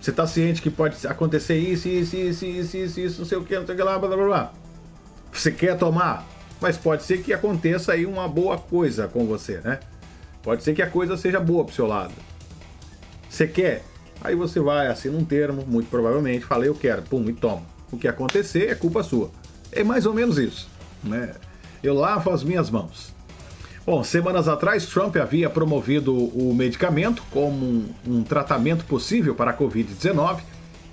[0.00, 3.44] Você está ciente que pode acontecer isso, isso, isso, isso, isso, isso, não sei o
[3.44, 4.52] que, não sei o que lá, blá blá blá.
[5.32, 6.26] Você quer tomar?
[6.60, 9.78] Mas pode ser que aconteça aí uma boa coisa com você, né?
[10.42, 12.14] Pode ser que a coisa seja boa pro seu lado.
[13.30, 13.84] Você quer?
[14.20, 17.62] Aí você vai, assina um termo, muito provavelmente, fala eu quero, pum, e toma.
[17.92, 19.30] O que acontecer é culpa sua.
[19.72, 20.68] É mais ou menos isso,
[21.02, 21.32] né?
[21.82, 23.12] Eu lavo as minhas mãos.
[23.84, 29.56] Bom, semanas atrás, Trump havia promovido o medicamento como um, um tratamento possível para a
[29.56, 30.40] Covid-19,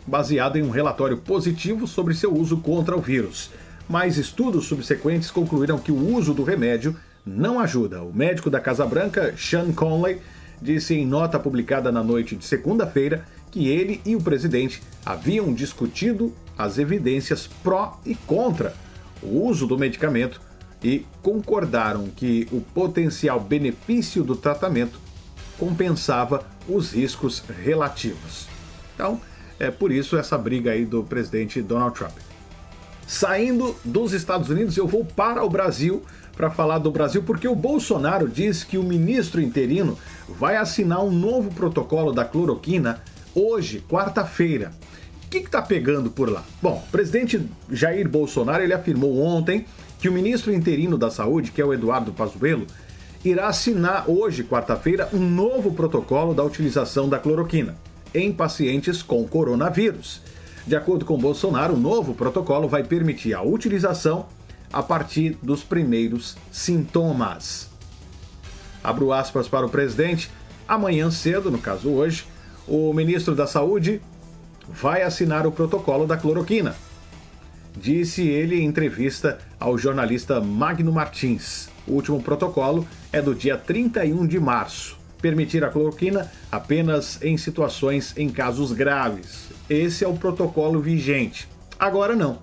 [0.08, 3.52] baseado em um relatório positivo sobre seu uso contra o vírus.
[3.88, 8.02] Mas estudos subsequentes concluíram que o uso do remédio não ajuda.
[8.02, 10.20] O médico da Casa Branca, Sean Conley,
[10.60, 16.34] disse em nota publicada na noite de segunda-feira que ele e o presidente haviam discutido
[16.60, 18.74] as evidências pró e contra
[19.24, 20.41] o uso do medicamento
[20.84, 24.99] e concordaram que o potencial benefício do tratamento
[25.57, 28.47] compensava os riscos relativos.
[28.93, 29.22] Então,
[29.57, 32.18] é por isso essa briga aí do presidente Donald Trump.
[33.07, 36.03] Saindo dos Estados Unidos, eu vou para o Brasil
[36.36, 39.97] para falar do Brasil, porque o Bolsonaro diz que o ministro interino
[40.28, 43.01] vai assinar um novo protocolo da cloroquina
[43.34, 44.74] hoje, quarta-feira.
[45.30, 46.44] O que está pegando por lá?
[46.60, 47.40] Bom, o presidente
[47.72, 49.64] Jair Bolsonaro ele afirmou ontem
[50.00, 52.66] que o ministro interino da Saúde, que é o Eduardo Pazuello,
[53.24, 57.78] irá assinar hoje, quarta-feira, um novo protocolo da utilização da cloroquina
[58.12, 60.20] em pacientes com coronavírus.
[60.66, 64.26] De acordo com Bolsonaro, o novo protocolo vai permitir a utilização
[64.74, 67.70] a partir dos primeiros sintomas.
[68.84, 70.32] Abro aspas para o presidente.
[70.68, 72.26] Amanhã cedo, no caso hoje,
[72.68, 74.02] o ministro da Saúde
[74.72, 76.76] vai assinar o protocolo da cloroquina
[77.80, 81.70] disse ele em entrevista ao jornalista Magno Martins.
[81.88, 84.98] O último protocolo é do dia 31 de março.
[85.22, 89.50] Permitir a cloroquina apenas em situações em casos graves.
[89.70, 91.48] Esse é o protocolo vigente.
[91.80, 92.40] Agora não.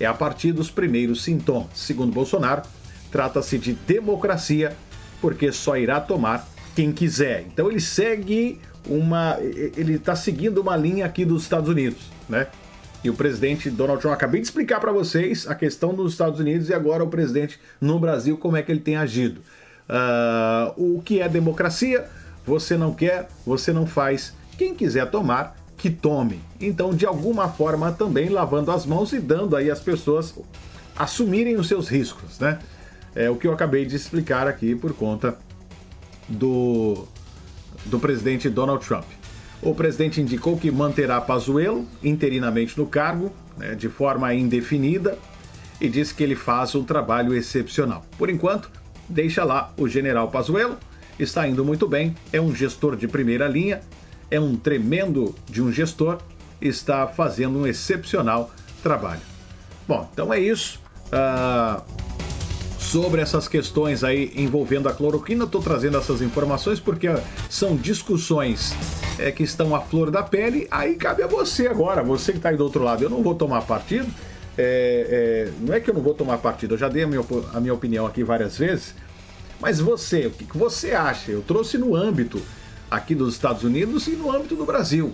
[0.00, 1.68] É a partir dos primeiros sintomas.
[1.74, 2.62] Segundo Bolsonaro,
[3.10, 4.76] trata-se de democracia,
[5.20, 7.44] porque só irá tomar quem quiser.
[7.46, 9.36] Então ele segue uma.
[9.40, 12.46] Ele está seguindo uma linha aqui dos Estados Unidos, né?
[13.02, 16.68] E o presidente Donald Trump, acabei de explicar para vocês a questão dos Estados Unidos
[16.68, 19.40] e agora o presidente no Brasil, como é que ele tem agido.
[19.88, 22.06] Uh, o que é democracia?
[22.44, 24.34] Você não quer, você não faz.
[24.56, 26.40] Quem quiser tomar, que tome.
[26.60, 30.34] Então, de alguma forma, também lavando as mãos e dando aí as pessoas
[30.96, 32.58] assumirem os seus riscos, né?
[33.14, 35.38] É o que eu acabei de explicar aqui por conta
[36.28, 37.06] do,
[37.86, 39.04] do presidente Donald Trump.
[39.60, 45.18] O presidente indicou que manterá Pazuello interinamente no cargo, né, de forma indefinida,
[45.80, 48.04] e disse que ele faz um trabalho excepcional.
[48.16, 48.70] Por enquanto,
[49.08, 50.76] deixa lá o general Pazuello,
[51.18, 53.80] está indo muito bem, é um gestor de primeira linha,
[54.30, 56.18] é um tremendo de um gestor,
[56.60, 58.52] está fazendo um excepcional
[58.82, 59.20] trabalho.
[59.86, 60.80] Bom, então é isso.
[61.06, 61.82] Uh,
[62.88, 67.06] sobre essas questões aí envolvendo a cloroquina, estou trazendo essas informações porque
[67.50, 68.72] são discussões
[69.18, 72.48] é, que estão à flor da pele, aí cabe a você agora, você que está
[72.48, 73.04] aí do outro lado.
[73.04, 74.06] Eu não vou tomar partido,
[74.56, 77.22] é, é, não é que eu não vou tomar partido, eu já dei a minha,
[77.52, 78.94] a minha opinião aqui várias vezes,
[79.60, 81.30] mas você, o que, você acha?
[81.30, 82.40] Eu trouxe no âmbito
[82.90, 85.12] aqui dos Estados Unidos e no âmbito do Brasil.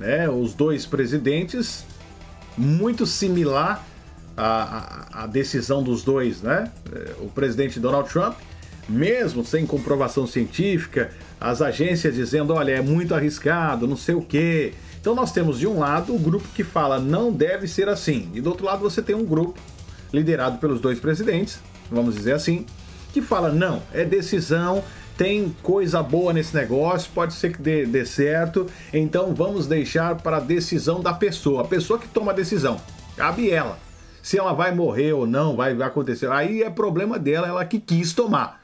[0.00, 0.26] Né?
[0.30, 1.84] Os dois presidentes,
[2.56, 3.84] muito similar
[4.36, 6.70] à, à decisão dos dois, né?
[6.92, 8.36] É, o presidente Donald Trump,
[8.88, 11.10] mesmo sem comprovação científica,
[11.40, 14.74] as agências dizendo, olha, é muito arriscado, não sei o quê.
[15.00, 18.40] Então nós temos de um lado o grupo que fala não deve ser assim, e
[18.40, 19.60] do outro lado você tem um grupo
[20.12, 21.58] liderado pelos dois presidentes,
[21.90, 22.64] vamos dizer assim,
[23.12, 24.82] que fala não, é decisão,
[25.16, 30.38] tem coisa boa nesse negócio, pode ser que dê, dê certo, então vamos deixar para
[30.38, 32.80] a decisão da pessoa, a pessoa que toma a decisão,
[33.16, 33.78] cabe ela.
[34.24, 37.78] Se ela vai morrer ou não, vai, vai acontecer, aí é problema dela, ela que
[37.78, 38.60] quis tomar.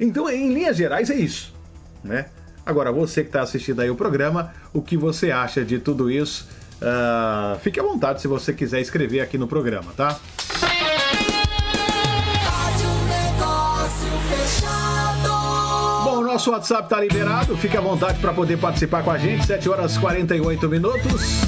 [0.00, 1.52] Então, em linhas gerais, é isso
[2.02, 2.26] né?
[2.64, 6.48] Agora, você que está assistindo aí o programa, o que você acha de tudo isso?
[6.80, 10.18] Uh, fique à vontade se você quiser escrever aqui no programa, tá?
[16.04, 19.68] Bom, nosso WhatsApp está liberado, fique à vontade para poder participar com a gente, 7
[19.68, 21.41] horas 48 minutos.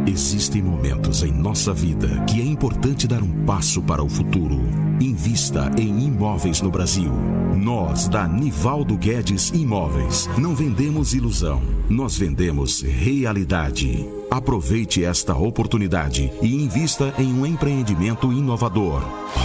[0.07, 4.86] Existem momentos em nossa vida que é importante dar um passo para o futuro.
[5.01, 7.13] Invista em imóveis no Brasil.
[7.55, 14.09] Nós, da Nivaldo Guedes Imóveis, não vendemos ilusão, nós vendemos realidade.
[14.31, 19.03] Aproveite esta oportunidade e invista em um empreendimento inovador.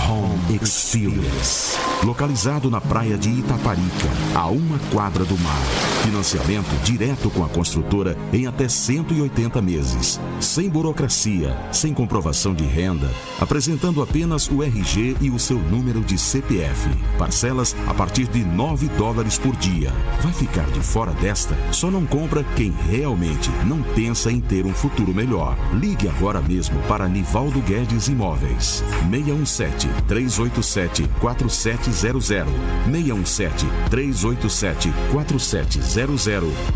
[0.09, 1.77] Home Experience.
[2.03, 5.90] Localizado na praia de Itaparica, a uma quadra do mar.
[6.01, 10.19] Financiamento direto com a construtora em até 180 meses.
[10.39, 13.07] Sem burocracia, sem comprovação de renda,
[13.39, 16.89] apresentando apenas o RG e o seu número de CPF.
[17.19, 19.91] Parcelas a partir de 9 dólares por dia.
[20.21, 21.55] Vai ficar de fora desta?
[21.71, 25.55] Só não compra quem realmente não pensa em ter um futuro melhor.
[25.73, 28.83] Ligue agora mesmo para Nivaldo Guedes Imóveis.
[29.11, 35.90] 617 387 4700 617 387 4700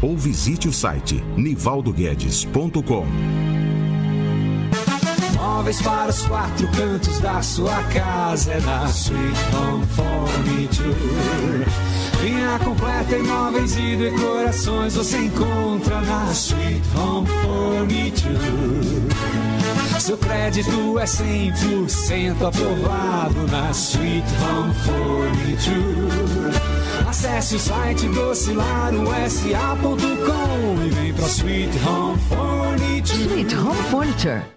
[0.02, 3.65] ou visite o site nivaldoguedes.com.
[5.56, 10.94] Móveis para os quatro cantos da sua casa é na Sweet Home Furniture.
[12.22, 18.36] Linha completa em móveis e decorações você encontra na Sweet Home Furniture.
[19.98, 26.52] Seu crédito é 100% aprovado na Sweet Home Furniture.
[27.08, 33.24] Acesse o site docilarosa.com e vem pra Sweet Home Furniture.
[33.24, 34.55] Sweet Home Furniture.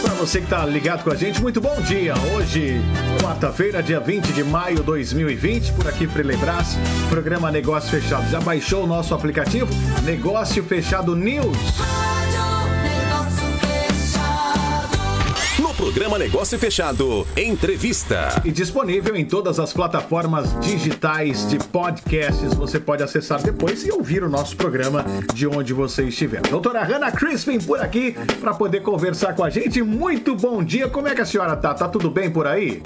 [0.02, 2.14] Para você que está ligado com a gente, muito bom dia.
[2.34, 2.80] Hoje,
[3.20, 6.76] quarta-feira, dia 20 de maio de 2020, por aqui Brás,
[7.08, 8.30] programa Negócio Fechado.
[8.30, 9.68] Já baixou o nosso aplicativo?
[10.04, 11.56] Negócio Fechado News.
[15.96, 18.42] Programa Negócio Fechado, entrevista.
[18.44, 22.52] E disponível em todas as plataformas digitais de podcasts.
[22.52, 26.42] Você pode acessar depois e ouvir o nosso programa de onde você estiver.
[26.42, 29.80] Doutora Hannah Crispin por aqui para poder conversar com a gente.
[29.80, 30.86] Muito bom dia.
[30.86, 31.72] Como é que a senhora tá?
[31.72, 32.82] Tá tudo bem por aí?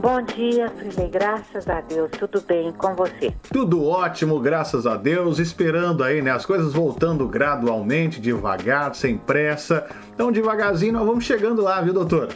[0.00, 1.08] Bom dia, Frilei.
[1.08, 3.32] Graças a Deus, tudo bem com você?
[3.52, 5.38] Tudo ótimo, graças a Deus.
[5.38, 6.30] Esperando aí, né?
[6.30, 9.86] As coisas voltando gradualmente, devagar, sem pressa.
[10.14, 12.28] Então, devagarzinho, nós vamos chegando lá, viu, doutora?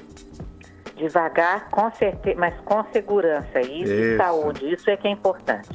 [0.97, 3.61] Devagar, com certeza, mas com segurança.
[3.61, 4.17] Isso, e Isso.
[4.17, 5.69] saúde, isso é que é importante.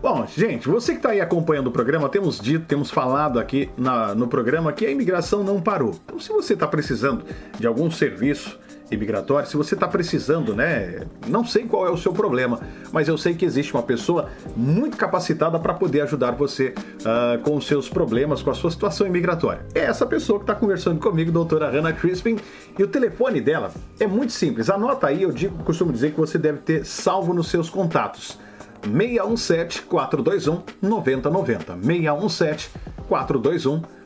[0.00, 4.14] Bom, gente, você que está aí acompanhando o programa, temos dito, temos falado aqui na-
[4.14, 5.94] no programa que a imigração não parou.
[6.04, 7.24] Então, se você está precisando
[7.58, 8.58] de algum serviço
[8.90, 11.06] imigratório, se você está precisando, né?
[11.26, 12.60] Não sei qual é o seu problema,
[12.92, 16.74] mas eu sei que existe uma pessoa muito capacitada para poder ajudar você
[17.04, 19.64] ah, com os seus problemas, com a sua situação imigratória.
[19.74, 22.36] É essa pessoa que está conversando comigo, doutora Hannah Crispin,
[22.78, 24.68] e o telefone dela é muito simples.
[24.68, 28.38] Anota aí, eu digo, costumo dizer que você deve ter salvo nos seus contatos.
[28.82, 31.78] 617 421 9090.
[31.82, 32.70] 617
[33.08, 33.99] 421 9090.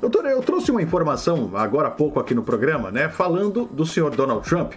[0.00, 4.14] Doutora, eu trouxe uma informação agora há pouco aqui no programa, né, falando do senhor
[4.14, 4.74] Donald Trump,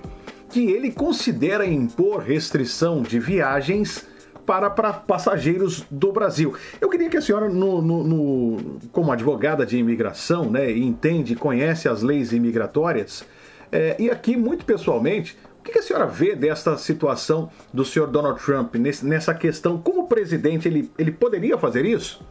[0.49, 4.05] que ele considera impor restrição de viagens
[4.45, 6.53] para, para passageiros do Brasil.
[6.81, 11.87] Eu queria que a senhora, no- no- no- como advogada de imigração, né, entende, conhece
[11.87, 13.23] as leis imigratórias,
[13.71, 18.39] é, e aqui, muito pessoalmente, o que a senhora vê desta situação do senhor Donald
[18.43, 19.77] Trump nessa questão?
[19.77, 22.21] Como presidente, ele, ele poderia fazer isso?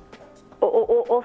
[0.66, 1.22] Ô, ô,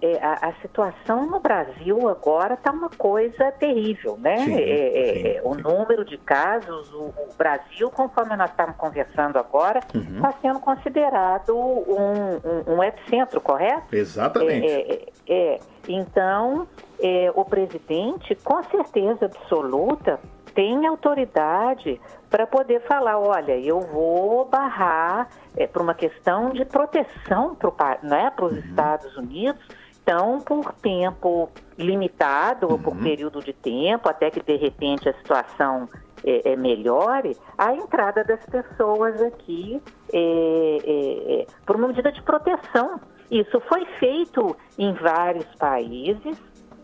[0.00, 4.44] é, a, a situação no Brasil agora está uma coisa terrível, né?
[4.44, 8.76] Sim, É, é, sim, é, o número de casos, o, o Brasil, conforme nós estamos
[8.76, 10.16] conversando agora, Uhum.
[10.16, 12.34] está sendo considerado um,
[12.68, 13.94] um- um epicentro, correto?
[13.94, 14.66] Exatamente.
[14.66, 15.60] É, é, é.
[15.88, 16.68] Então,
[17.00, 20.20] é, o presidente, com certeza absoluta,
[20.54, 22.00] tem autoridade
[22.30, 28.32] para poder falar, olha, eu vou barrar é, por uma questão de proteção para né,
[28.40, 29.60] os Estados Unidos,
[30.02, 35.88] então por tempo limitado ou por período de tempo, até que de repente a situação
[36.24, 39.80] é, é, melhore, a entrada das pessoas aqui
[40.12, 43.00] é, por uma medida de proteção.
[43.30, 46.38] Isso foi feito em vários países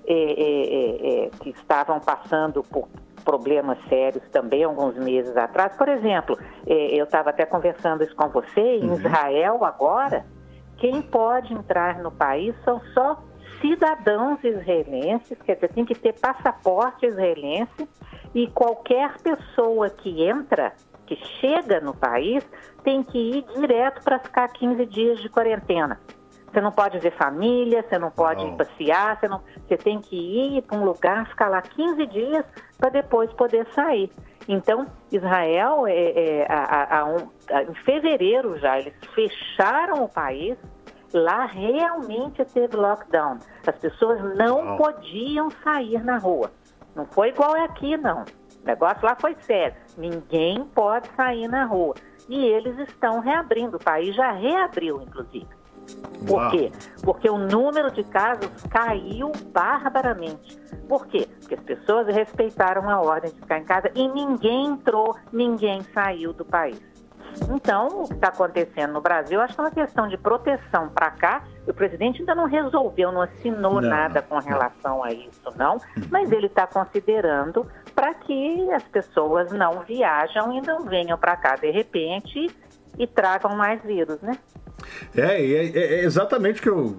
[0.06, 2.86] é, é, é, que estavam passando por
[3.24, 5.74] problemas sérios também alguns meses atrás.
[5.76, 10.24] Por exemplo, é, eu estava até conversando isso com você, em Israel agora,
[10.76, 13.22] quem pode entrar no país são só
[13.60, 17.88] cidadãos israelenses, quer dizer, tem que ter passaporte israelense
[18.34, 20.72] e qualquer pessoa que entra,
[21.06, 22.46] que chega no país,
[22.82, 25.98] tem que ir direto para ficar 15 dias de quarentena.
[26.54, 30.14] Você não pode ver família, você não pode ir passear, você, não, você tem que
[30.16, 32.44] ir para um lugar, ficar lá 15 dias
[32.78, 34.08] para depois poder sair.
[34.46, 40.56] Então, Israel, é, é, a- a- um- a- em fevereiro já, eles fecharam o país,
[41.12, 43.38] lá realmente teve lockdown.
[43.66, 44.76] As pessoas não Uau.
[44.76, 46.52] podiam sair na rua.
[46.94, 48.20] Não foi igual aqui, não.
[48.22, 49.74] O negócio lá foi sério.
[49.98, 51.94] Ninguém pode sair na rua.
[52.28, 53.76] E eles estão reabrindo.
[53.76, 55.48] O país já reabriu, inclusive.
[56.26, 56.50] Por Uau.
[56.50, 56.72] quê?
[57.02, 60.58] Porque o número de casos caiu barbaramente.
[60.88, 61.28] Por quê?
[61.40, 66.32] Porque as pessoas respeitaram a ordem de ficar em casa e ninguém entrou, ninguém saiu
[66.32, 66.80] do país.
[67.50, 71.10] Então, o que está acontecendo no Brasil, acho que é uma questão de proteção para
[71.10, 71.44] cá.
[71.66, 75.78] O presidente ainda não resolveu, não assinou Não, nada com relação a isso, não.
[76.10, 81.56] Mas ele está considerando para que as pessoas não viajam e não venham para cá
[81.56, 82.54] de repente
[82.98, 84.38] e tragam mais vírus, né?
[85.16, 86.96] É, é, é- é exatamente o que eu.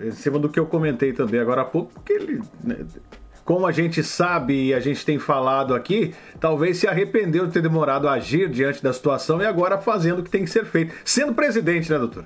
[0.00, 2.40] Em cima do que eu comentei também agora há pouco, porque ele.
[2.62, 2.84] né,
[3.44, 7.62] como a gente sabe e a gente tem falado aqui, talvez se arrependeu de ter
[7.62, 10.92] demorado a agir diante da situação e agora fazendo o que tem que ser feito.
[11.04, 12.24] Sendo presidente, né, doutor?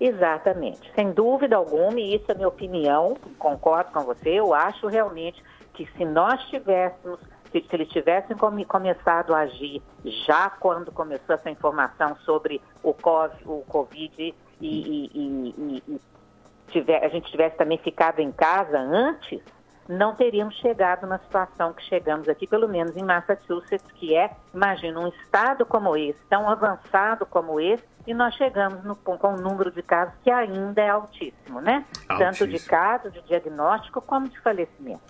[0.00, 5.42] Exatamente, sem dúvida alguma, e isso é minha opinião, concordo com você, eu acho realmente
[5.74, 7.20] que se nós tivéssemos,
[7.60, 9.80] se, se eles tivessem come- começado a agir
[10.26, 16.00] já quando começou essa informação sobre o COVID, o COVID e, e- e- e-
[16.68, 19.40] tiver- a gente tivesse também ficado em casa antes,
[19.88, 24.98] não teríamos chegado na situação que chegamos aqui, pelo menos em Massachusetts, que é, imagina,
[24.98, 29.70] um estado como esse, tão avançado como esse, e nós chegamos no- com um número
[29.70, 31.84] de casos que ainda é altíssimo, né?
[32.08, 32.70] Tanto de Altíssimo.
[32.70, 35.00] casos, de diagnóstico, como de falecimento.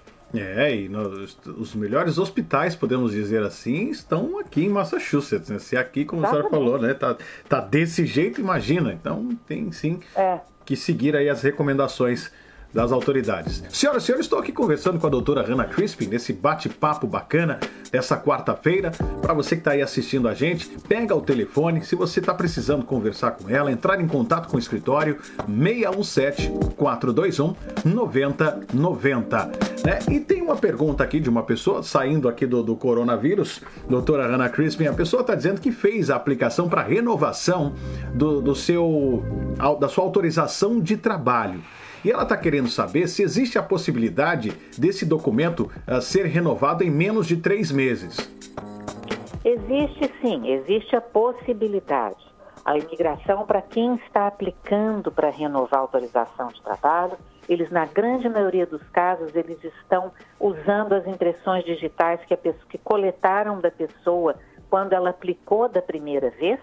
[0.41, 5.59] É, e nos- os melhores hospitais, podemos dizer assim, estão aqui em Massachusetts, né?
[5.59, 6.67] Se aqui, como a senhora Exatamente.
[6.71, 7.17] falou, né, tá,
[7.49, 8.93] tá desse jeito, imagina.
[8.93, 10.41] Então tem sim É.
[10.65, 12.31] que seguir aí as recomendações
[12.75, 13.63] das autoridades.
[13.71, 17.61] Senhoras e senhores, estou aqui conversando com a doutora Hannah Crispin nesse bate-papo bacana
[17.93, 18.91] dessa quarta-feira.
[19.23, 21.85] Para você que está aí assistindo a gente, pega o telefone.
[21.85, 27.55] Se você está precisando conversar com ela, entrar em contato com o escritório 617 421
[27.85, 29.53] 9090.
[29.85, 29.99] Né?
[30.11, 34.49] E tem uma pergunta aqui de uma pessoa saindo aqui do, do coronavírus, doutora Hannah
[34.49, 34.87] Crispin.
[34.87, 37.75] A pessoa está dizendo que fez a aplicação para renovação
[38.13, 39.23] do, do seu,
[39.79, 41.63] da sua autorização de trabalho.
[42.05, 46.91] E ela está querendo saber se existe a possibilidade desse documento uh, ser renovado em
[46.91, 48.19] menos de três meses.
[49.45, 52.23] Existe sim, existe a possibilidade.
[52.65, 57.17] A imigração, para quem está aplicando para renovar a autorização de trabalho,
[57.49, 62.79] eles, na grande maioria dos casos, eles estão usando as impressões digitais que, pessoa, que
[62.79, 64.35] coletaram da pessoa
[64.71, 66.59] quando ela aplicou da primeira vez,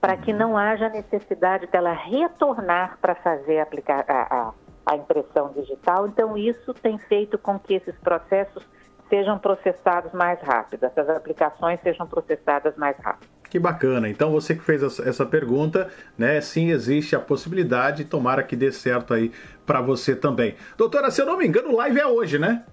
[0.00, 4.52] para que não haja necessidade dela retornar para fazer aplicar a, a,
[4.86, 6.06] a impressão digital.
[6.06, 8.64] Então, isso tem feito com que esses processos
[9.08, 13.28] sejam processados mais rápido, essas aplicações sejam processadas mais rápido.
[13.48, 14.08] Que bacana.
[14.08, 16.40] Então, você que fez essa pergunta, né?
[16.40, 19.30] Sim, existe a possibilidade, tomara que dê certo aí
[19.64, 20.56] para você também.
[20.76, 22.64] Doutora, se eu não me engano, o live é hoje, né?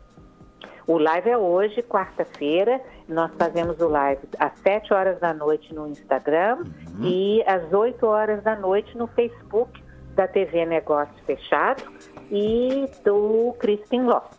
[0.87, 2.81] O live é hoje, quarta-feira.
[3.07, 7.05] Nós fazemos o live às 7 horas da noite no Instagram uhum.
[7.05, 9.80] e às 8 horas da noite no Facebook
[10.15, 11.83] da TV Negócio Fechado
[12.31, 14.29] e do Crispin Law.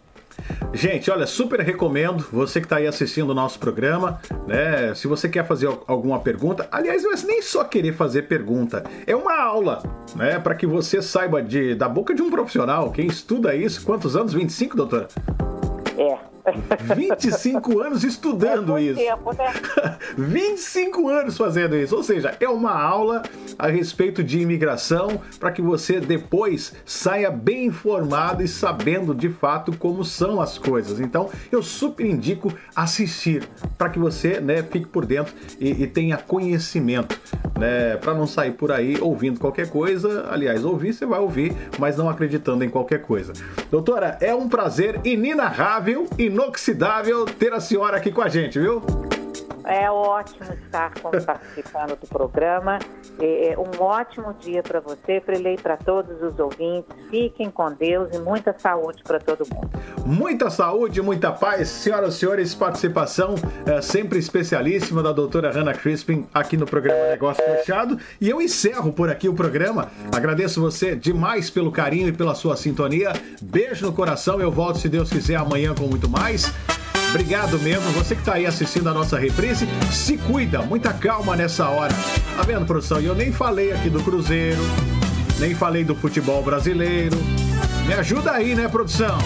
[0.72, 4.94] Gente, olha, super recomendo você que está aí assistindo o nosso programa, né?
[4.94, 9.14] Se você quer fazer alguma pergunta, aliás, não é nem só querer fazer pergunta, é
[9.14, 9.82] uma aula,
[10.16, 10.38] né?
[10.38, 12.90] Para que você saiba de, da boca de um profissional.
[12.90, 14.32] Quem estuda isso, quantos anos?
[14.32, 15.08] 25, doutora?
[15.98, 16.31] É.
[16.96, 19.00] 25 anos estudando é isso.
[19.00, 19.54] Tempo, né?
[20.18, 21.94] 25 anos fazendo isso.
[21.94, 23.22] Ou seja, é uma aula
[23.58, 29.76] a respeito de imigração para que você depois saia bem informado e sabendo de fato
[29.76, 30.98] como são as coisas.
[30.98, 36.16] Então, eu super indico assistir para que você né, fique por dentro e, e tenha
[36.16, 37.18] conhecimento,
[37.58, 40.28] né, para não sair por aí ouvindo qualquer coisa.
[40.30, 43.32] Aliás, ouvir você vai ouvir, mas não acreditando em qualquer coisa.
[43.70, 48.82] Doutora, é um prazer inenarrável e inoxidável ter a senhora aqui com a gente, viu?
[49.64, 52.78] É ótimo estar participando do programa.
[53.18, 56.94] É, é um ótimo dia para você, para ele para todos os ouvintes.
[57.10, 59.70] Fiquem com Deus e muita saúde para todo mundo.
[60.04, 61.68] Muita saúde, muita paz.
[61.68, 63.34] Senhoras e senhores, participação
[63.66, 67.98] é, sempre especialíssima da doutora Hannah Crispin aqui no programa Negócio Fechado.
[68.20, 69.90] E eu encerro por aqui o programa.
[70.14, 73.12] Agradeço você demais pelo carinho e pela sua sintonia.
[73.40, 74.40] Beijo no coração.
[74.40, 76.52] Eu volto, se Deus quiser, amanhã com muito mais.
[77.12, 77.90] Obrigado mesmo.
[77.92, 81.92] Você que está aí assistindo a nossa reprise, se cuida, muita calma nessa hora.
[82.34, 83.02] Tá vendo, produção?
[83.02, 84.62] E eu nem falei aqui do Cruzeiro,
[85.38, 87.18] nem falei do futebol brasileiro.
[87.86, 89.18] Me ajuda aí, né, produção?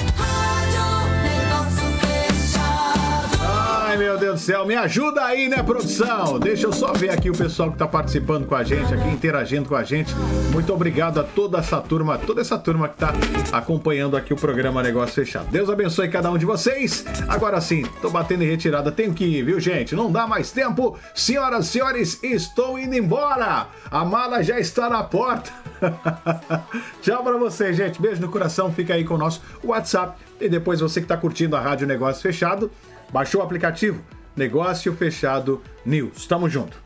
[3.99, 6.39] Meu Deus do céu, me ajuda aí, né, produção?
[6.39, 9.67] Deixa eu só ver aqui o pessoal que tá participando com a gente, aqui interagindo
[9.67, 10.15] com a gente.
[10.53, 13.15] Muito obrigado a toda essa turma, toda essa turma que tá
[13.53, 15.51] acompanhando aqui o programa Negócio Fechado.
[15.51, 17.07] Deus abençoe cada um de vocês.
[17.27, 19.95] Agora sim, tô batendo em retirada, tenho que ir, viu, gente?
[19.95, 20.99] Não dá mais tempo.
[21.15, 23.69] Senhoras e senhores, estou indo embora.
[23.91, 25.51] A mala já está na porta.
[27.01, 28.01] Tchau pra vocês, gente.
[28.01, 28.71] Beijo no coração.
[28.73, 30.19] Fica aí com o nosso WhatsApp.
[30.41, 32.71] E depois você que tá curtindo a Rádio Negócio Fechado,
[33.11, 34.03] Baixou o aplicativo?
[34.37, 36.27] Negócio Fechado News.
[36.27, 36.77] Tamo junto.